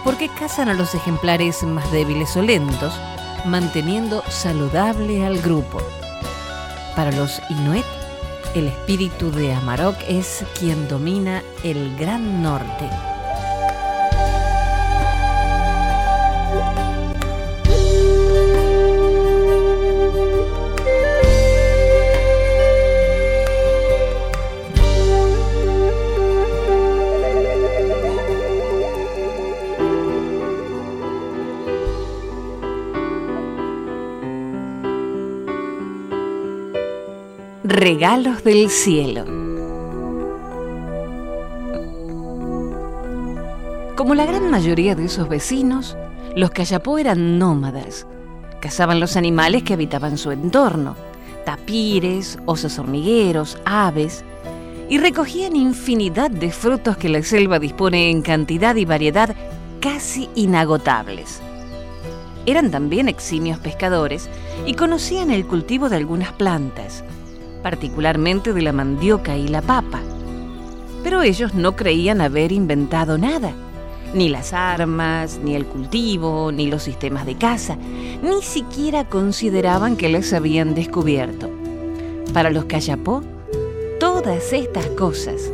porque 0.06 0.28
cazan 0.28 0.68
a 0.68 0.74
los 0.74 0.94
ejemplares 0.94 1.64
más 1.64 1.90
débiles 1.90 2.36
o 2.36 2.42
lentos, 2.42 2.94
manteniendo 3.44 4.22
saludable 4.28 5.26
al 5.26 5.40
grupo. 5.40 5.82
Para 6.94 7.10
los 7.10 7.42
Inuit, 7.50 7.84
el 8.54 8.68
espíritu 8.68 9.32
de 9.32 9.52
Amarok 9.52 9.96
es 10.06 10.44
quien 10.56 10.86
domina 10.86 11.42
el 11.64 11.96
Gran 11.96 12.40
Norte. 12.40 12.88
Regalos 37.68 38.44
del 38.44 38.70
cielo. 38.70 39.24
Como 43.96 44.14
la 44.14 44.24
gran 44.24 44.52
mayoría 44.52 44.94
de 44.94 45.06
esos 45.06 45.28
vecinos, 45.28 45.96
los 46.36 46.52
Cayapó 46.52 46.96
eran 46.98 47.40
nómadas. 47.40 48.06
Cazaban 48.60 49.00
los 49.00 49.16
animales 49.16 49.64
que 49.64 49.72
habitaban 49.72 50.16
su 50.16 50.30
entorno, 50.30 50.94
tapires, 51.44 52.38
osos 52.46 52.78
hormigueros, 52.78 53.58
aves, 53.64 54.24
y 54.88 54.98
recogían 54.98 55.56
infinidad 55.56 56.30
de 56.30 56.52
frutos 56.52 56.96
que 56.96 57.08
la 57.08 57.24
selva 57.24 57.58
dispone 57.58 58.10
en 58.10 58.22
cantidad 58.22 58.76
y 58.76 58.84
variedad 58.84 59.34
casi 59.80 60.30
inagotables. 60.36 61.40
Eran 62.46 62.70
también 62.70 63.08
eximios 63.08 63.58
pescadores 63.58 64.30
y 64.66 64.74
conocían 64.74 65.32
el 65.32 65.44
cultivo 65.48 65.88
de 65.88 65.96
algunas 65.96 66.30
plantas, 66.32 67.02
particularmente 67.66 68.52
de 68.52 68.62
la 68.62 68.70
mandioca 68.70 69.36
y 69.36 69.48
la 69.48 69.60
papa. 69.60 70.00
Pero 71.02 71.22
ellos 71.22 71.52
no 71.52 71.74
creían 71.74 72.20
haber 72.20 72.52
inventado 72.52 73.18
nada, 73.18 73.54
ni 74.14 74.28
las 74.28 74.52
armas, 74.52 75.40
ni 75.42 75.56
el 75.56 75.66
cultivo, 75.66 76.52
ni 76.52 76.68
los 76.68 76.84
sistemas 76.84 77.26
de 77.26 77.34
caza, 77.34 77.76
ni 78.22 78.40
siquiera 78.42 79.08
consideraban 79.08 79.96
que 79.96 80.08
las 80.08 80.32
habían 80.32 80.76
descubierto. 80.76 81.50
Para 82.32 82.50
los 82.50 82.66
Cayapó, 82.66 83.24
todas 83.98 84.52
estas 84.52 84.86
cosas, 84.90 85.50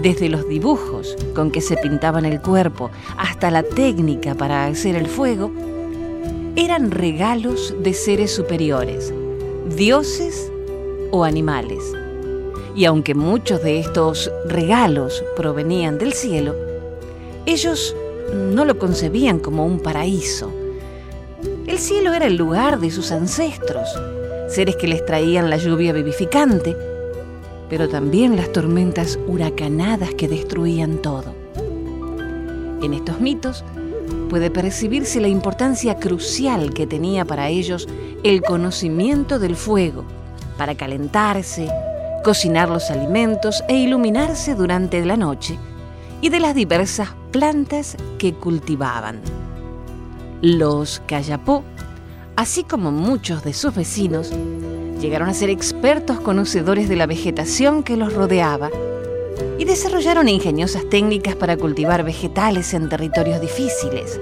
desde 0.00 0.30
los 0.30 0.48
dibujos 0.48 1.18
con 1.34 1.50
que 1.50 1.60
se 1.60 1.76
pintaban 1.76 2.24
el 2.24 2.40
cuerpo 2.40 2.90
hasta 3.18 3.50
la 3.50 3.62
técnica 3.62 4.34
para 4.34 4.64
hacer 4.64 4.96
el 4.96 5.06
fuego, 5.06 5.52
eran 6.56 6.90
regalos 6.90 7.74
de 7.78 7.92
seres 7.92 8.34
superiores, 8.34 9.12
dioses 9.76 10.51
o 11.12 11.22
animales. 11.22 11.84
Y 12.74 12.86
aunque 12.86 13.14
muchos 13.14 13.62
de 13.62 13.78
estos 13.78 14.32
regalos 14.48 15.22
provenían 15.36 15.98
del 15.98 16.12
cielo, 16.14 16.56
ellos 17.46 17.94
no 18.34 18.64
lo 18.64 18.78
concebían 18.78 19.38
como 19.38 19.64
un 19.64 19.78
paraíso. 19.78 20.50
El 21.66 21.78
cielo 21.78 22.12
era 22.12 22.26
el 22.26 22.36
lugar 22.36 22.80
de 22.80 22.90
sus 22.90 23.12
ancestros, 23.12 23.88
seres 24.48 24.74
que 24.76 24.88
les 24.88 25.04
traían 25.06 25.50
la 25.50 25.58
lluvia 25.58 25.92
vivificante, 25.92 26.76
pero 27.68 27.88
también 27.88 28.36
las 28.36 28.50
tormentas 28.52 29.18
huracanadas 29.26 30.14
que 30.14 30.28
destruían 30.28 30.98
todo. 30.98 31.34
En 32.82 32.94
estos 32.94 33.20
mitos 33.20 33.64
puede 34.28 34.50
percibirse 34.50 35.20
la 35.20 35.28
importancia 35.28 35.96
crucial 35.96 36.72
que 36.72 36.86
tenía 36.86 37.24
para 37.24 37.48
ellos 37.48 37.86
el 38.24 38.42
conocimiento 38.42 39.38
del 39.38 39.56
fuego, 39.56 40.04
para 40.56 40.74
calentarse, 40.74 41.68
cocinar 42.24 42.68
los 42.68 42.90
alimentos 42.90 43.64
e 43.68 43.76
iluminarse 43.76 44.54
durante 44.54 45.04
la 45.04 45.16
noche, 45.16 45.58
y 46.20 46.28
de 46.28 46.40
las 46.40 46.54
diversas 46.54 47.10
plantas 47.32 47.96
que 48.18 48.32
cultivaban. 48.34 49.20
Los 50.40 51.02
Cayapó, 51.06 51.64
así 52.36 52.64
como 52.64 52.92
muchos 52.92 53.42
de 53.42 53.52
sus 53.52 53.74
vecinos, 53.74 54.32
llegaron 55.00 55.28
a 55.28 55.34
ser 55.34 55.50
expertos 55.50 56.20
conocedores 56.20 56.88
de 56.88 56.96
la 56.96 57.06
vegetación 57.06 57.82
que 57.82 57.96
los 57.96 58.12
rodeaba 58.12 58.70
y 59.58 59.64
desarrollaron 59.64 60.28
ingeniosas 60.28 60.88
técnicas 60.88 61.34
para 61.34 61.56
cultivar 61.56 62.04
vegetales 62.04 62.72
en 62.74 62.88
territorios 62.88 63.40
difíciles. 63.40 64.20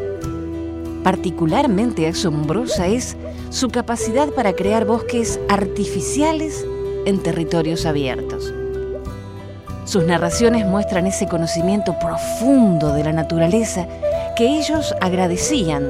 Particularmente 1.10 2.06
asombrosa 2.06 2.86
es 2.86 3.16
su 3.48 3.68
capacidad 3.68 4.28
para 4.28 4.52
crear 4.52 4.84
bosques 4.84 5.40
artificiales 5.48 6.64
en 7.04 7.20
territorios 7.20 7.84
abiertos. 7.84 8.54
Sus 9.86 10.04
narraciones 10.04 10.64
muestran 10.66 11.08
ese 11.08 11.26
conocimiento 11.26 11.98
profundo 11.98 12.92
de 12.92 13.02
la 13.02 13.12
naturaleza 13.12 13.88
que 14.36 14.56
ellos 14.56 14.94
agradecían 15.00 15.88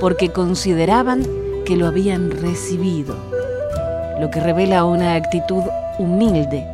porque 0.00 0.28
consideraban 0.28 1.26
que 1.64 1.76
lo 1.76 1.88
habían 1.88 2.30
recibido, 2.30 3.16
lo 4.20 4.30
que 4.30 4.38
revela 4.38 4.84
una 4.84 5.14
actitud 5.14 5.64
humilde 5.98 6.64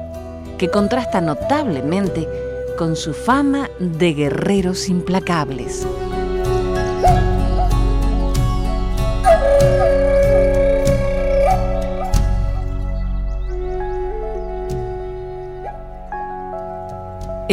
que 0.58 0.68
contrasta 0.68 1.22
notablemente 1.22 2.28
con 2.76 2.94
su 2.94 3.14
fama 3.14 3.70
de 3.78 4.12
guerreros 4.12 4.90
implacables. 4.90 5.86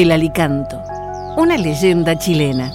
El 0.01 0.11
Alicanto, 0.11 0.81
una 1.37 1.57
leyenda 1.57 2.17
chilena. 2.17 2.71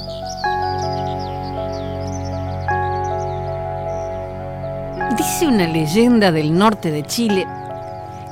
Dice 5.17 5.49
una 5.49 5.67
leyenda 5.67 6.31
del 6.31 6.57
norte 6.57 6.93
de 6.93 7.03
Chile 7.03 7.45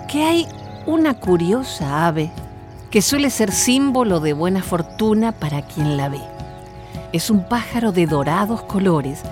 que 0.07 0.23
hay 0.23 0.47
una 0.87 1.15
curiosa 1.15 2.07
ave 2.07 2.31
que 2.93 3.03
suele 3.03 3.31
ser 3.31 3.51
símbolo 3.51 4.21
de 4.21 4.33
buena 4.33 4.63
fortuna 4.63 5.33
para 5.33 5.63
quien 5.63 5.97
la 5.97 6.09
ve. 6.09 6.21
Es 7.13 7.31
un 7.31 7.43
pájaro 7.49 7.91
de 7.91 8.07
dorados 8.07 8.63
colores 8.63 9.23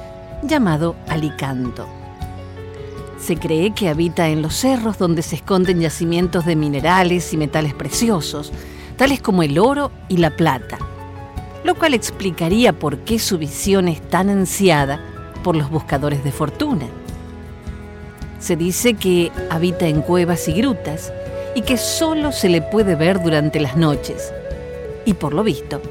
llamado 0.42 0.96
alicanto. 1.06 1.86
Se 3.16 3.36
cree 3.36 3.70
que 3.70 3.88
habita 3.88 4.28
en 4.28 4.42
los 4.42 4.56
cerros 4.56 4.98
donde 4.98 5.22
se 5.22 5.36
esconden 5.36 5.78
yacimientos 5.78 6.46
de 6.46 6.56
minerales 6.56 7.32
y 7.32 7.36
metales 7.36 7.74
preciosos, 7.74 8.52
tales 9.02 9.20
como 9.20 9.42
el 9.42 9.58
oro 9.58 9.90
y 10.08 10.18
la 10.18 10.30
plata, 10.30 10.78
lo 11.64 11.74
cual 11.74 11.92
explicaría 11.92 12.72
por 12.72 12.98
qué 12.98 13.18
su 13.18 13.36
visión 13.36 13.88
es 13.88 14.00
tan 14.00 14.30
ansiada 14.30 15.00
por 15.42 15.56
los 15.56 15.70
buscadores 15.70 16.22
de 16.22 16.30
fortuna. 16.30 16.86
Se 18.38 18.54
dice 18.54 18.94
que 18.94 19.32
habita 19.50 19.88
en 19.88 20.02
cuevas 20.02 20.46
y 20.46 20.52
grutas 20.52 21.12
y 21.56 21.62
que 21.62 21.78
solo 21.78 22.30
se 22.30 22.48
le 22.48 22.62
puede 22.62 22.94
ver 22.94 23.20
durante 23.20 23.58
las 23.58 23.76
noches. 23.76 24.32
Y 25.04 25.14
por 25.14 25.34
lo 25.34 25.42
visto, 25.42 25.82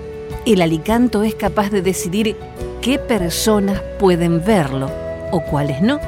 el 0.45 0.61
alicanto 0.61 1.23
es 1.23 1.35
capaz 1.35 1.69
de 1.69 1.81
decidir 1.81 2.37
qué 2.81 2.97
personas 2.97 3.81
pueden 3.99 4.41
verlo 4.41 4.89
o 5.33 5.41
cuáles 5.41 5.81
no, 5.81 5.99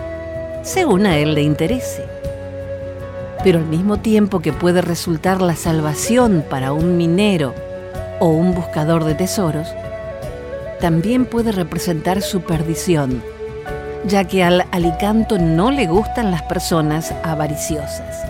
según 0.61 1.05
a 1.05 1.17
él 1.17 1.33
le 1.33 1.41
interese 1.41 2.12
pero 3.43 3.60
al 3.60 3.65
mismo 3.65 3.97
tiempo 3.97 4.39
que 4.39 4.53
puede 4.53 4.82
resultar 4.82 5.41
la 5.41 5.56
salvación 5.56 6.45
para 6.49 6.71
un 6.71 6.97
minero 6.97 7.53
o 8.19 8.29
un 8.29 8.56
buscador 8.56 9.03
de 9.03 9.15
tesoros, 9.15 9.67
también 10.79 11.25
puede 11.25 11.51
representar 11.51 12.21
su 12.21 12.41
perdición, 12.41 13.21
ya 14.06 14.25
que 14.25 14.43
al 14.43 14.65
alicanto 14.71 15.38
no 15.38 15.71
le 15.71 15.88
gustan 15.88 16.32
las 16.32 16.41
personas 16.43 17.13
avariciosas. 17.23 18.25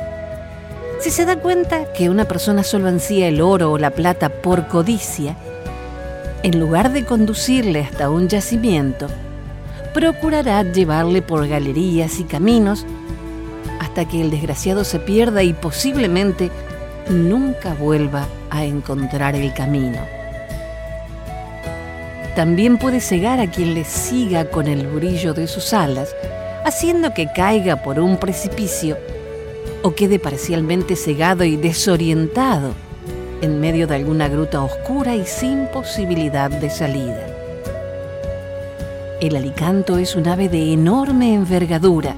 Si 0.99 1.11
se 1.11 1.25
da 1.25 1.35
cuenta 1.35 1.91
que 1.93 2.09
una 2.09 2.25
persona 2.25 2.63
solo 2.63 2.87
ansía 2.87 3.27
el 3.27 3.41
oro 3.41 3.71
o 3.71 3.77
la 3.77 3.91
plata 3.91 4.29
por 4.29 4.67
codicia, 4.67 5.35
en 6.43 6.59
lugar 6.59 6.91
de 6.91 7.05
conducirle 7.05 7.81
hasta 7.81 8.09
un 8.09 8.29
yacimiento, 8.29 9.07
procurará 9.93 10.63
llevarle 10.63 11.21
por 11.21 11.47
galerías 11.47 12.19
y 12.19 12.23
caminos 12.23 12.85
hasta 13.93 14.07
que 14.07 14.21
el 14.21 14.31
desgraciado 14.31 14.83
se 14.83 14.97
pierda 14.97 15.43
y 15.43 15.53
posiblemente 15.53 16.49
nunca 17.09 17.75
vuelva 17.75 18.27
a 18.49 18.65
encontrar 18.65 19.35
el 19.35 19.53
camino. 19.53 19.99
También 22.35 22.79
puede 22.79 22.99
cegar 22.99 23.39
a 23.39 23.51
quien 23.51 23.75
le 23.75 23.83
siga 23.83 24.45
con 24.45 24.65
el 24.65 24.87
brillo 24.87 25.35
de 25.35 25.45
sus 25.45 25.73
alas, 25.73 26.15
haciendo 26.65 27.13
que 27.13 27.31
caiga 27.31 27.83
por 27.83 27.99
un 27.99 28.17
precipicio 28.17 28.97
o 29.83 29.93
quede 29.93 30.17
parcialmente 30.17 30.95
cegado 30.95 31.43
y 31.43 31.55
desorientado 31.55 32.73
en 33.43 33.59
medio 33.59 33.85
de 33.85 33.93
alguna 33.93 34.27
gruta 34.27 34.63
oscura 34.63 35.15
y 35.15 35.27
sin 35.27 35.67
posibilidad 35.67 36.49
de 36.49 36.71
salida. 36.71 37.27
El 39.21 39.35
alicanto 39.35 39.99
es 39.99 40.15
un 40.15 40.27
ave 40.27 40.49
de 40.49 40.73
enorme 40.73 41.35
envergadura, 41.35 42.15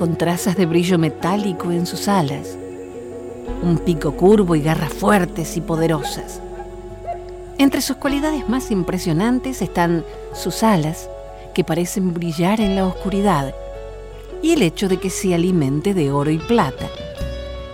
con 0.00 0.16
trazas 0.16 0.56
de 0.56 0.64
brillo 0.64 0.96
metálico 0.96 1.70
en 1.72 1.84
sus 1.84 2.08
alas, 2.08 2.56
un 3.62 3.76
pico 3.76 4.16
curvo 4.16 4.56
y 4.56 4.62
garras 4.62 4.94
fuertes 4.94 5.58
y 5.58 5.60
poderosas. 5.60 6.40
Entre 7.58 7.82
sus 7.82 7.98
cualidades 7.98 8.48
más 8.48 8.70
impresionantes 8.70 9.60
están 9.60 10.02
sus 10.32 10.62
alas, 10.62 11.10
que 11.52 11.64
parecen 11.64 12.14
brillar 12.14 12.62
en 12.62 12.76
la 12.76 12.86
oscuridad, 12.86 13.54
y 14.40 14.52
el 14.52 14.62
hecho 14.62 14.88
de 14.88 14.96
que 14.96 15.10
se 15.10 15.34
alimente 15.34 15.92
de 15.92 16.10
oro 16.10 16.30
y 16.30 16.38
plata. 16.38 16.86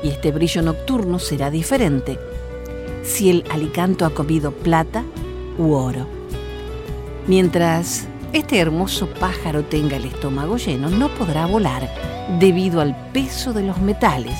Y 0.03 0.09
este 0.09 0.33
brillo 0.33 0.62
nocturno 0.62 1.21
será 1.21 1.53
diferente 1.53 2.19
si 3.05 3.31
el 3.31 3.45
alicanto 3.51 4.05
ha 4.05 4.11
comido 4.11 4.51
plata 4.51 5.05
u 5.59 5.75
oro. 5.75 6.09
Mientras 7.29 8.09
este 8.37 8.59
hermoso 8.59 9.07
pájaro 9.09 9.64
tenga 9.64 9.96
el 9.96 10.05
estómago 10.05 10.59
lleno, 10.59 10.90
no 10.90 11.09
podrá 11.09 11.46
volar 11.46 11.88
debido 12.38 12.83
al 12.83 12.94
peso 13.12 13.55
de 13.55 13.62
los 13.62 13.81
metales, 13.81 14.38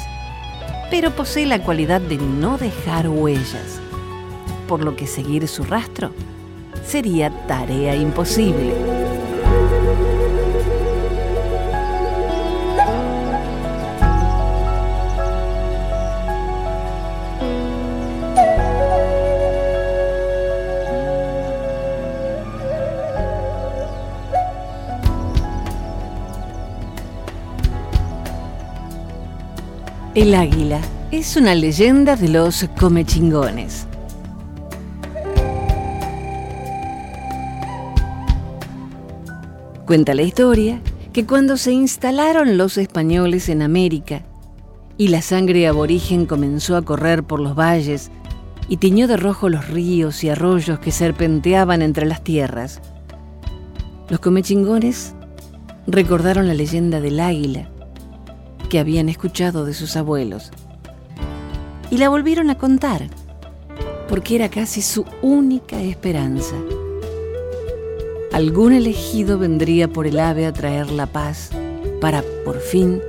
pero 0.91 1.13
posee 1.13 1.47
la 1.47 1.63
cualidad 1.63 2.03
de 2.03 2.19
no 2.19 2.59
dejar 2.59 3.09
huellas, 3.09 3.81
por 4.69 4.85
lo 4.85 4.97
que 4.97 5.07
seguir 5.07 5.49
su 5.49 5.65
rastro 5.65 6.11
sería 6.85 7.31
tarea 7.47 7.97
imposible. 7.97 8.75
El 30.17 30.35
águila 30.35 30.81
es 31.11 31.37
una 31.37 31.55
leyenda 31.55 32.17
de 32.17 32.31
los 32.31 32.67
comechingones. 32.81 33.87
Cuenta 39.85 40.15
la 40.15 40.23
historia 40.23 40.81
que 41.13 41.27
cuando 41.27 41.59
se 41.59 41.73
instalaron 41.73 42.57
los 42.57 42.79
españoles 42.79 43.51
en 43.51 43.61
América 43.61 44.23
y 44.97 45.09
la 45.09 45.21
sangre 45.21 45.67
aborigen 45.67 46.25
comenzó 46.25 46.79
a 46.79 46.83
correr 46.83 47.23
por 47.23 47.39
los 47.39 47.55
valles 47.55 48.11
y 48.71 48.79
tiñó 48.79 49.09
de 49.09 49.19
rojo 49.19 49.51
los 49.51 49.69
ríos 49.69 50.25
y 50.25 50.31
arroyos 50.31 50.79
que 50.79 50.93
serpenteaban 50.93 51.83
entre 51.83 52.07
las 52.07 52.25
tierras, 52.25 52.81
los 54.09 54.21
comechingones 54.21 55.15
recordaron 55.87 56.49
la 56.49 56.55
leyenda 56.55 57.03
del 57.03 57.21
águila 57.21 57.69
que 58.69 58.79
habían 58.79 59.09
escuchado 59.09 59.65
de 59.65 59.75
sus 59.75 59.97
abuelos. 59.97 60.51
Y 61.91 61.99
la 61.99 62.09
volvieron 62.09 62.51
a 62.51 62.59
contar, 62.59 63.09
porque 64.09 64.35
era 64.35 64.49
casi 64.49 64.83
su 64.83 65.05
única 65.23 65.81
esperanza. 65.81 66.57
Algún 68.33 68.73
elegido 68.73 69.39
vendría 69.39 69.89
por 69.89 70.07
el 70.07 70.19
ave 70.19 70.47
a 70.47 70.53
traer 70.53 70.91
la 70.91 71.07
paz 71.07 71.51
para, 72.01 72.23
por 72.45 72.61
fin, 72.61 73.01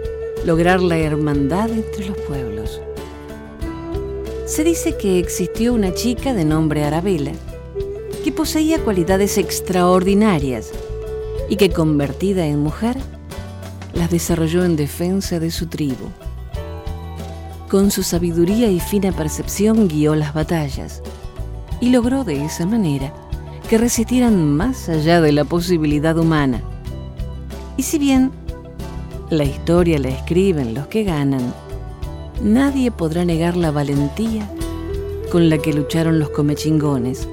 lograr 0.45 0.81
la 0.81 0.97
hermandad 0.97 1.69
entre 1.69 2.07
los 2.07 2.17
pueblos. 2.19 2.81
Se 4.45 4.63
dice 4.63 4.95
que 4.95 5.19
existió 5.19 5.73
una 5.73 5.93
chica 5.93 6.33
de 6.33 6.45
nombre 6.45 6.85
Arabella 6.85 7.33
que 8.23 8.31
poseía 8.31 8.79
cualidades 8.79 9.37
extraordinarias 9.37 10.71
y 11.49 11.57
que 11.57 11.69
convertida 11.69 12.45
en 12.45 12.59
mujer 12.59 12.97
las 13.97 14.11
desarrolló 14.11 14.63
en 14.63 14.75
defensa 14.75 15.39
de 15.39 15.51
su 15.51 15.67
tribu. 15.67 16.05
Con 17.69 17.91
su 17.91 18.03
sabiduría 18.03 18.69
y 18.69 18.79
fina 18.79 19.11
percepción 19.11 19.87
guió 19.87 20.15
las 20.15 20.33
batallas 20.33 21.01
y 21.81 21.89
logró 21.89 22.23
de 22.23 22.45
esa 22.45 22.65
manera 22.65 23.13
que 23.69 23.77
resistieran 23.77 24.55
más 24.55 24.87
allá 24.87 25.19
de 25.19 25.31
la 25.31 25.43
posibilidad 25.43 26.17
humana. 26.17 26.61
Y 27.75 27.83
si 27.83 27.99
bien 27.99 28.31
la 29.29 29.43
historia 29.43 29.99
la 29.99 30.09
escriben 30.09 30.73
los 30.73 30.87
que 30.87 31.03
ganan, 31.03 31.53
nadie 32.41 32.91
podrá 32.91 33.25
negar 33.25 33.57
la 33.57 33.71
valentía 33.71 34.49
con 35.31 35.49
la 35.49 35.57
que 35.57 35.73
lucharon 35.73 36.19
los 36.19 36.29
comechingones 36.29 37.27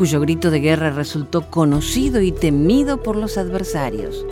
cuyo 0.00 0.18
grito 0.18 0.50
de 0.50 0.60
guerra 0.60 0.88
resultó 0.88 1.50
conocido 1.50 2.22
y 2.22 2.32
temido 2.32 3.02
por 3.02 3.16
los 3.16 3.36
adversarios. 3.36 4.24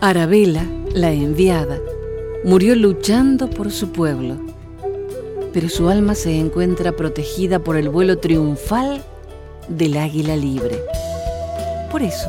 Arabella, 0.00 0.64
la 0.94 1.10
enviada, 1.10 1.80
murió 2.44 2.76
luchando 2.76 3.50
por 3.50 3.72
su 3.72 3.90
pueblo, 3.90 4.36
pero 5.52 5.68
su 5.68 5.88
alma 5.88 6.14
se 6.14 6.38
encuentra 6.38 6.92
protegida 6.92 7.58
por 7.58 7.76
el 7.76 7.88
vuelo 7.88 8.18
triunfal 8.18 9.02
del 9.66 9.96
águila 9.96 10.36
libre. 10.36 10.80
Por 11.90 12.02
eso, 12.02 12.28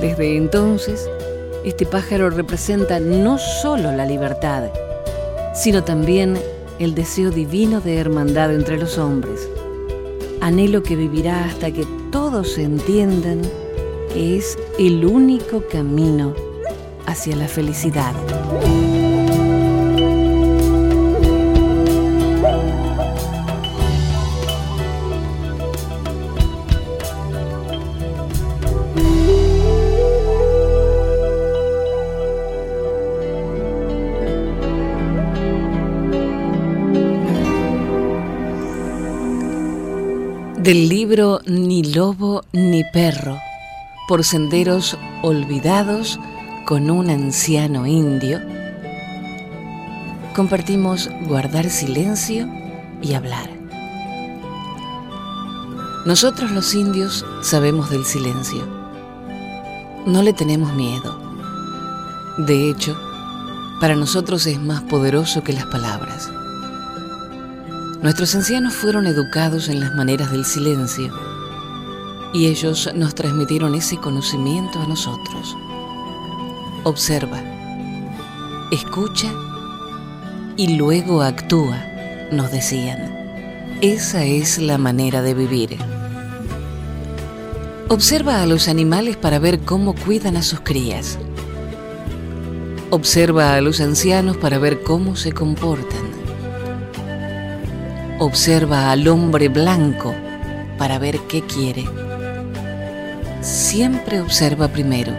desde 0.00 0.36
entonces, 0.36 1.10
este 1.64 1.86
pájaro 1.86 2.30
representa 2.30 3.00
no 3.00 3.36
solo 3.36 3.90
la 3.90 4.06
libertad, 4.06 4.70
sino 5.56 5.82
también 5.82 6.38
el 6.78 6.94
deseo 6.94 7.32
divino 7.32 7.80
de 7.80 7.96
hermandad 7.96 8.54
entre 8.54 8.78
los 8.78 8.96
hombres. 8.96 9.48
Anhelo 10.40 10.84
que 10.84 10.94
vivirá 10.94 11.46
hasta 11.46 11.72
que 11.72 11.84
todos 12.12 12.58
entiendan 12.58 13.42
que 14.14 14.36
es 14.36 14.56
el 14.78 15.04
único 15.04 15.64
camino 15.68 16.51
hacia 17.06 17.36
la 17.36 17.48
felicidad. 17.48 18.12
Del 40.62 40.88
libro 40.88 41.40
Ni 41.44 41.82
lobo 41.82 42.44
ni 42.52 42.84
perro, 42.92 43.36
por 44.06 44.22
senderos 44.22 44.96
olvidados 45.22 46.20
con 46.72 46.90
un 46.90 47.10
anciano 47.10 47.86
indio, 47.86 48.40
compartimos 50.34 51.10
guardar 51.26 51.68
silencio 51.68 52.48
y 53.02 53.12
hablar. 53.12 53.50
Nosotros 56.06 56.50
los 56.50 56.74
indios 56.74 57.26
sabemos 57.42 57.90
del 57.90 58.06
silencio. 58.06 58.66
No 60.06 60.22
le 60.22 60.32
tenemos 60.32 60.72
miedo. 60.72 61.20
De 62.38 62.70
hecho, 62.70 62.98
para 63.78 63.94
nosotros 63.94 64.46
es 64.46 64.58
más 64.58 64.80
poderoso 64.84 65.44
que 65.44 65.52
las 65.52 65.66
palabras. 65.66 66.30
Nuestros 68.00 68.34
ancianos 68.34 68.72
fueron 68.72 69.06
educados 69.06 69.68
en 69.68 69.78
las 69.78 69.94
maneras 69.94 70.32
del 70.32 70.46
silencio 70.46 71.12
y 72.32 72.46
ellos 72.46 72.88
nos 72.94 73.14
transmitieron 73.14 73.74
ese 73.74 73.98
conocimiento 73.98 74.80
a 74.80 74.86
nosotros. 74.86 75.54
Observa, 76.84 77.40
escucha 78.72 79.32
y 80.56 80.74
luego 80.76 81.22
actúa, 81.22 81.78
nos 82.32 82.50
decían. 82.50 83.22
Esa 83.80 84.24
es 84.24 84.58
la 84.58 84.78
manera 84.78 85.22
de 85.22 85.32
vivir. 85.32 85.78
Observa 87.88 88.42
a 88.42 88.46
los 88.46 88.66
animales 88.66 89.16
para 89.16 89.38
ver 89.38 89.60
cómo 89.60 89.94
cuidan 89.94 90.36
a 90.36 90.42
sus 90.42 90.58
crías. 90.58 91.20
Observa 92.90 93.54
a 93.54 93.60
los 93.60 93.80
ancianos 93.80 94.36
para 94.36 94.58
ver 94.58 94.82
cómo 94.82 95.14
se 95.14 95.30
comportan. 95.30 96.10
Observa 98.18 98.90
al 98.90 99.06
hombre 99.06 99.48
blanco 99.48 100.12
para 100.78 100.98
ver 100.98 101.20
qué 101.28 101.42
quiere. 101.42 101.84
Siempre 103.40 104.20
observa 104.20 104.66
primero, 104.66 105.12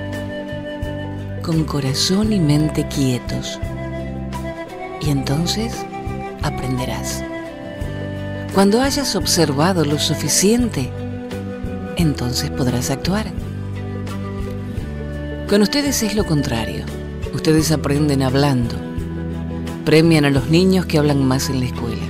con 1.44 1.66
corazón 1.66 2.32
y 2.32 2.40
mente 2.40 2.88
quietos. 2.88 3.60
Y 5.02 5.10
entonces 5.10 5.86
aprenderás. 6.42 7.22
Cuando 8.56 8.82
hayas 8.82 9.16
observado 9.16 9.84
lo 9.84 10.00
suficiente, 10.00 10.90
entonces 11.98 12.50
podrás 12.50 12.90
actuar. 12.90 13.28
Con 15.50 15.62
ustedes 15.62 16.02
es 16.02 16.16
lo 16.16 16.26
contrario. 16.26 16.86
Ustedes 17.34 17.72
aprenden 17.72 18.24
hablando. 18.24 18.76
Premian 19.84 20.24
a 20.24 20.30
los 20.30 20.50
niños 20.50 20.86
que 20.86 20.98
hablan 20.98 21.26
más 21.26 21.50
en 21.50 21.60
la 21.60 21.66
escuela. 21.66 22.02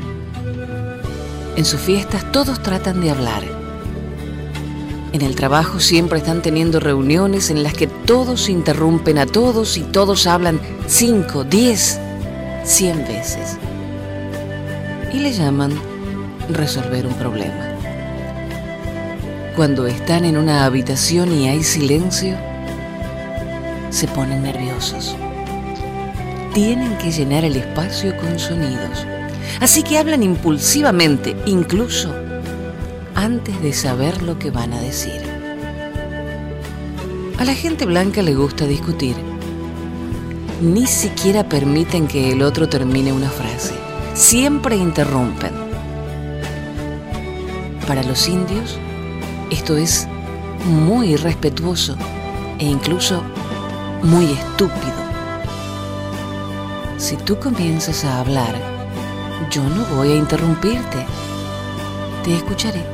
En 1.55 1.65
sus 1.65 1.79
fiestas 1.79 2.31
todos 2.31 2.61
tratan 2.61 3.01
de 3.01 3.09
hablar. 3.09 3.52
En 5.13 5.21
el 5.21 5.35
trabajo 5.35 5.79
siempre 5.79 6.17
están 6.17 6.41
teniendo 6.41 6.79
reuniones 6.79 7.51
en 7.51 7.61
las 7.61 7.73
que 7.73 7.85
todos 7.85 8.49
interrumpen 8.49 9.19
a 9.19 9.27
todos 9.27 9.77
y 9.77 9.81
todos 9.81 10.25
hablan 10.25 10.59
5, 10.87 11.43
10, 11.43 11.99
100 12.63 12.97
veces. 13.05 13.57
Y 15.13 15.19
le 15.19 15.31
llaman 15.31 15.71
resolver 16.49 17.05
un 17.05 17.13
problema. 17.13 17.77
Cuando 19.55 19.85
están 19.85 20.25
en 20.25 20.35
una 20.35 20.65
habitación 20.65 21.31
y 21.31 21.47
hay 21.47 21.61
silencio, 21.61 22.35
se 23.91 24.07
ponen 24.07 24.41
nerviosos. 24.41 25.15
Tienen 26.55 26.97
que 26.97 27.11
llenar 27.11 27.45
el 27.45 27.57
espacio 27.57 28.17
con 28.17 28.39
sonidos. 28.39 29.05
Así 29.61 29.83
que 29.83 29.99
hablan 29.99 30.23
impulsivamente, 30.23 31.35
incluso 31.45 32.22
antes 33.15 33.61
de 33.61 33.73
saber 33.73 34.21
lo 34.23 34.39
que 34.39 34.51
van 34.51 34.73
a 34.73 34.81
decir. 34.81 35.21
A 37.37 37.45
la 37.45 37.53
gente 37.55 37.85
blanca 37.85 38.21
le 38.21 38.35
gusta 38.35 38.65
discutir. 38.65 39.15
Ni 40.61 40.87
siquiera 40.87 41.49
permiten 41.49 42.07
que 42.07 42.31
el 42.31 42.41
otro 42.41 42.69
termine 42.69 43.11
una 43.11 43.29
frase. 43.29 43.73
Siempre 44.13 44.75
interrumpen. 44.75 45.51
Para 47.87 48.03
los 48.03 48.27
indios, 48.29 48.77
esto 49.49 49.75
es 49.75 50.07
muy 50.65 51.13
irrespetuoso 51.13 51.97
e 52.59 52.65
incluso 52.65 53.23
muy 54.03 54.31
estúpido. 54.31 55.03
Si 56.97 57.17
tú 57.17 57.37
comienzas 57.39 58.05
a 58.05 58.21
hablar, 58.21 58.55
yo 59.51 59.63
no 59.63 59.83
voy 59.95 60.11
a 60.11 60.15
interrumpirte. 60.15 61.05
Te 62.23 62.35
escucharé. 62.35 62.92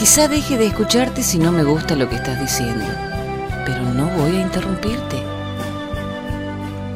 Quizá 0.00 0.28
deje 0.28 0.56
de 0.56 0.64
escucharte 0.64 1.22
si 1.22 1.38
no 1.38 1.52
me 1.52 1.62
gusta 1.62 1.94
lo 1.94 2.08
que 2.08 2.16
estás 2.16 2.40
diciendo, 2.40 2.86
pero 3.66 3.82
no 3.82 4.06
voy 4.16 4.34
a 4.34 4.40
interrumpirte. 4.40 5.22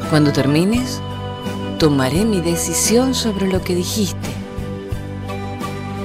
Cuando 0.09 0.33
termines, 0.33 1.03
tomaré 1.79 2.25
mi 2.25 2.41
decisión 2.41 3.15
sobre 3.15 3.47
lo 3.49 3.61
que 3.61 3.75
dijiste, 3.75 4.31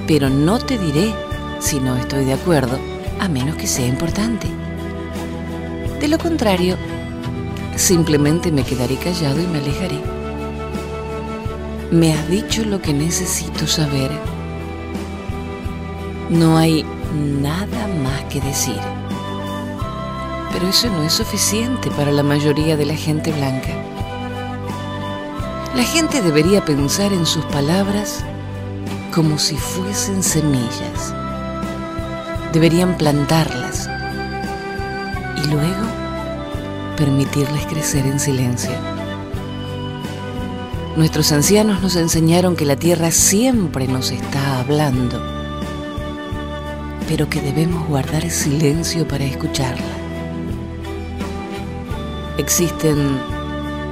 pero 0.08 0.30
no 0.30 0.60
te 0.60 0.78
diré 0.78 1.14
si 1.62 1.80
no 1.80 1.96
estoy 1.96 2.26
de 2.26 2.34
acuerdo, 2.34 2.78
a 3.22 3.30
menos 3.30 3.56
que 3.56 3.66
sea 3.66 3.88
importante. 3.88 4.48
De 6.02 6.10
lo 6.10 6.18
contrario, 6.18 6.76
simplemente 7.78 8.52
me 8.52 8.64
quedaré 8.64 8.98
callado 8.98 9.42
y 9.42 9.48
me 9.48 9.60
alejaré. 9.60 10.02
Me 11.92 12.12
has 12.12 12.30
dicho 12.30 12.66
lo 12.66 12.82
que 12.82 12.94
necesito 12.94 13.68
saber. 13.68 14.12
No 16.30 16.58
hay 16.58 16.86
nada 17.42 17.88
más 18.04 18.24
que 18.26 18.40
decir. 18.40 18.80
Pero 20.54 20.68
eso 20.68 20.88
no 20.90 21.04
es 21.04 21.14
suficiente 21.14 21.90
para 21.92 22.12
la 22.12 22.22
mayoría 22.22 22.78
de 22.78 22.86
la 22.86 22.96
gente 22.96 23.32
blanca. 23.32 23.70
La 25.76 25.84
gente 25.84 26.22
debería 26.22 26.64
pensar 26.66 27.14
en 27.14 27.26
sus 27.26 27.46
palabras 27.46 28.24
como 29.14 29.40
si 29.40 29.56
fuesen 29.56 30.22
semillas. 30.22 31.14
Deberían 32.54 32.98
plantarlas 32.98 33.90
y 35.44 35.48
luego 35.48 35.86
permitirles 36.96 37.66
crecer 37.66 38.06
en 38.06 38.20
silencio. 38.20 38.72
Nuestros 40.96 41.32
ancianos 41.32 41.82
nos 41.82 41.96
enseñaron 41.96 42.56
que 42.56 42.66
la 42.66 42.76
tierra 42.76 43.10
siempre 43.10 43.88
nos 43.88 44.12
está 44.12 44.60
hablando, 44.60 45.39
pero 47.10 47.28
que 47.28 47.42
debemos 47.42 47.88
guardar 47.88 48.30
silencio 48.30 49.08
para 49.08 49.24
escucharla. 49.24 49.84
Existen 52.38 53.18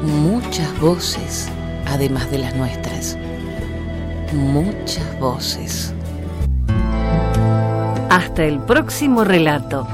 muchas 0.03 0.79
voces, 0.79 1.49
además 1.87 2.29
de 2.29 2.37
las 2.37 2.55
nuestras. 2.55 3.17
Muchas 4.33 5.19
voces. 5.19 5.95
Hasta 8.11 8.45
el 8.45 8.59
próximo 8.59 9.23
relato. 9.23 9.87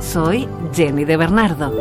Soy 0.00 0.48
Jenny 0.72 1.04
de 1.04 1.16
Bernardo. 1.16 1.74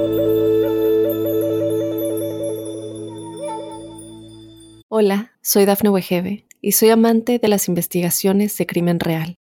Hola, 4.90 5.34
soy 5.44 5.66
Dafne 5.66 5.92
Wegebe 5.92 6.48
y 6.60 6.72
soy 6.72 6.90
amante 6.90 7.38
de 7.38 7.48
las 7.50 7.68
investigaciones 7.68 8.58
de 8.58 8.66
crimen 8.66 9.00
real. 9.00 9.37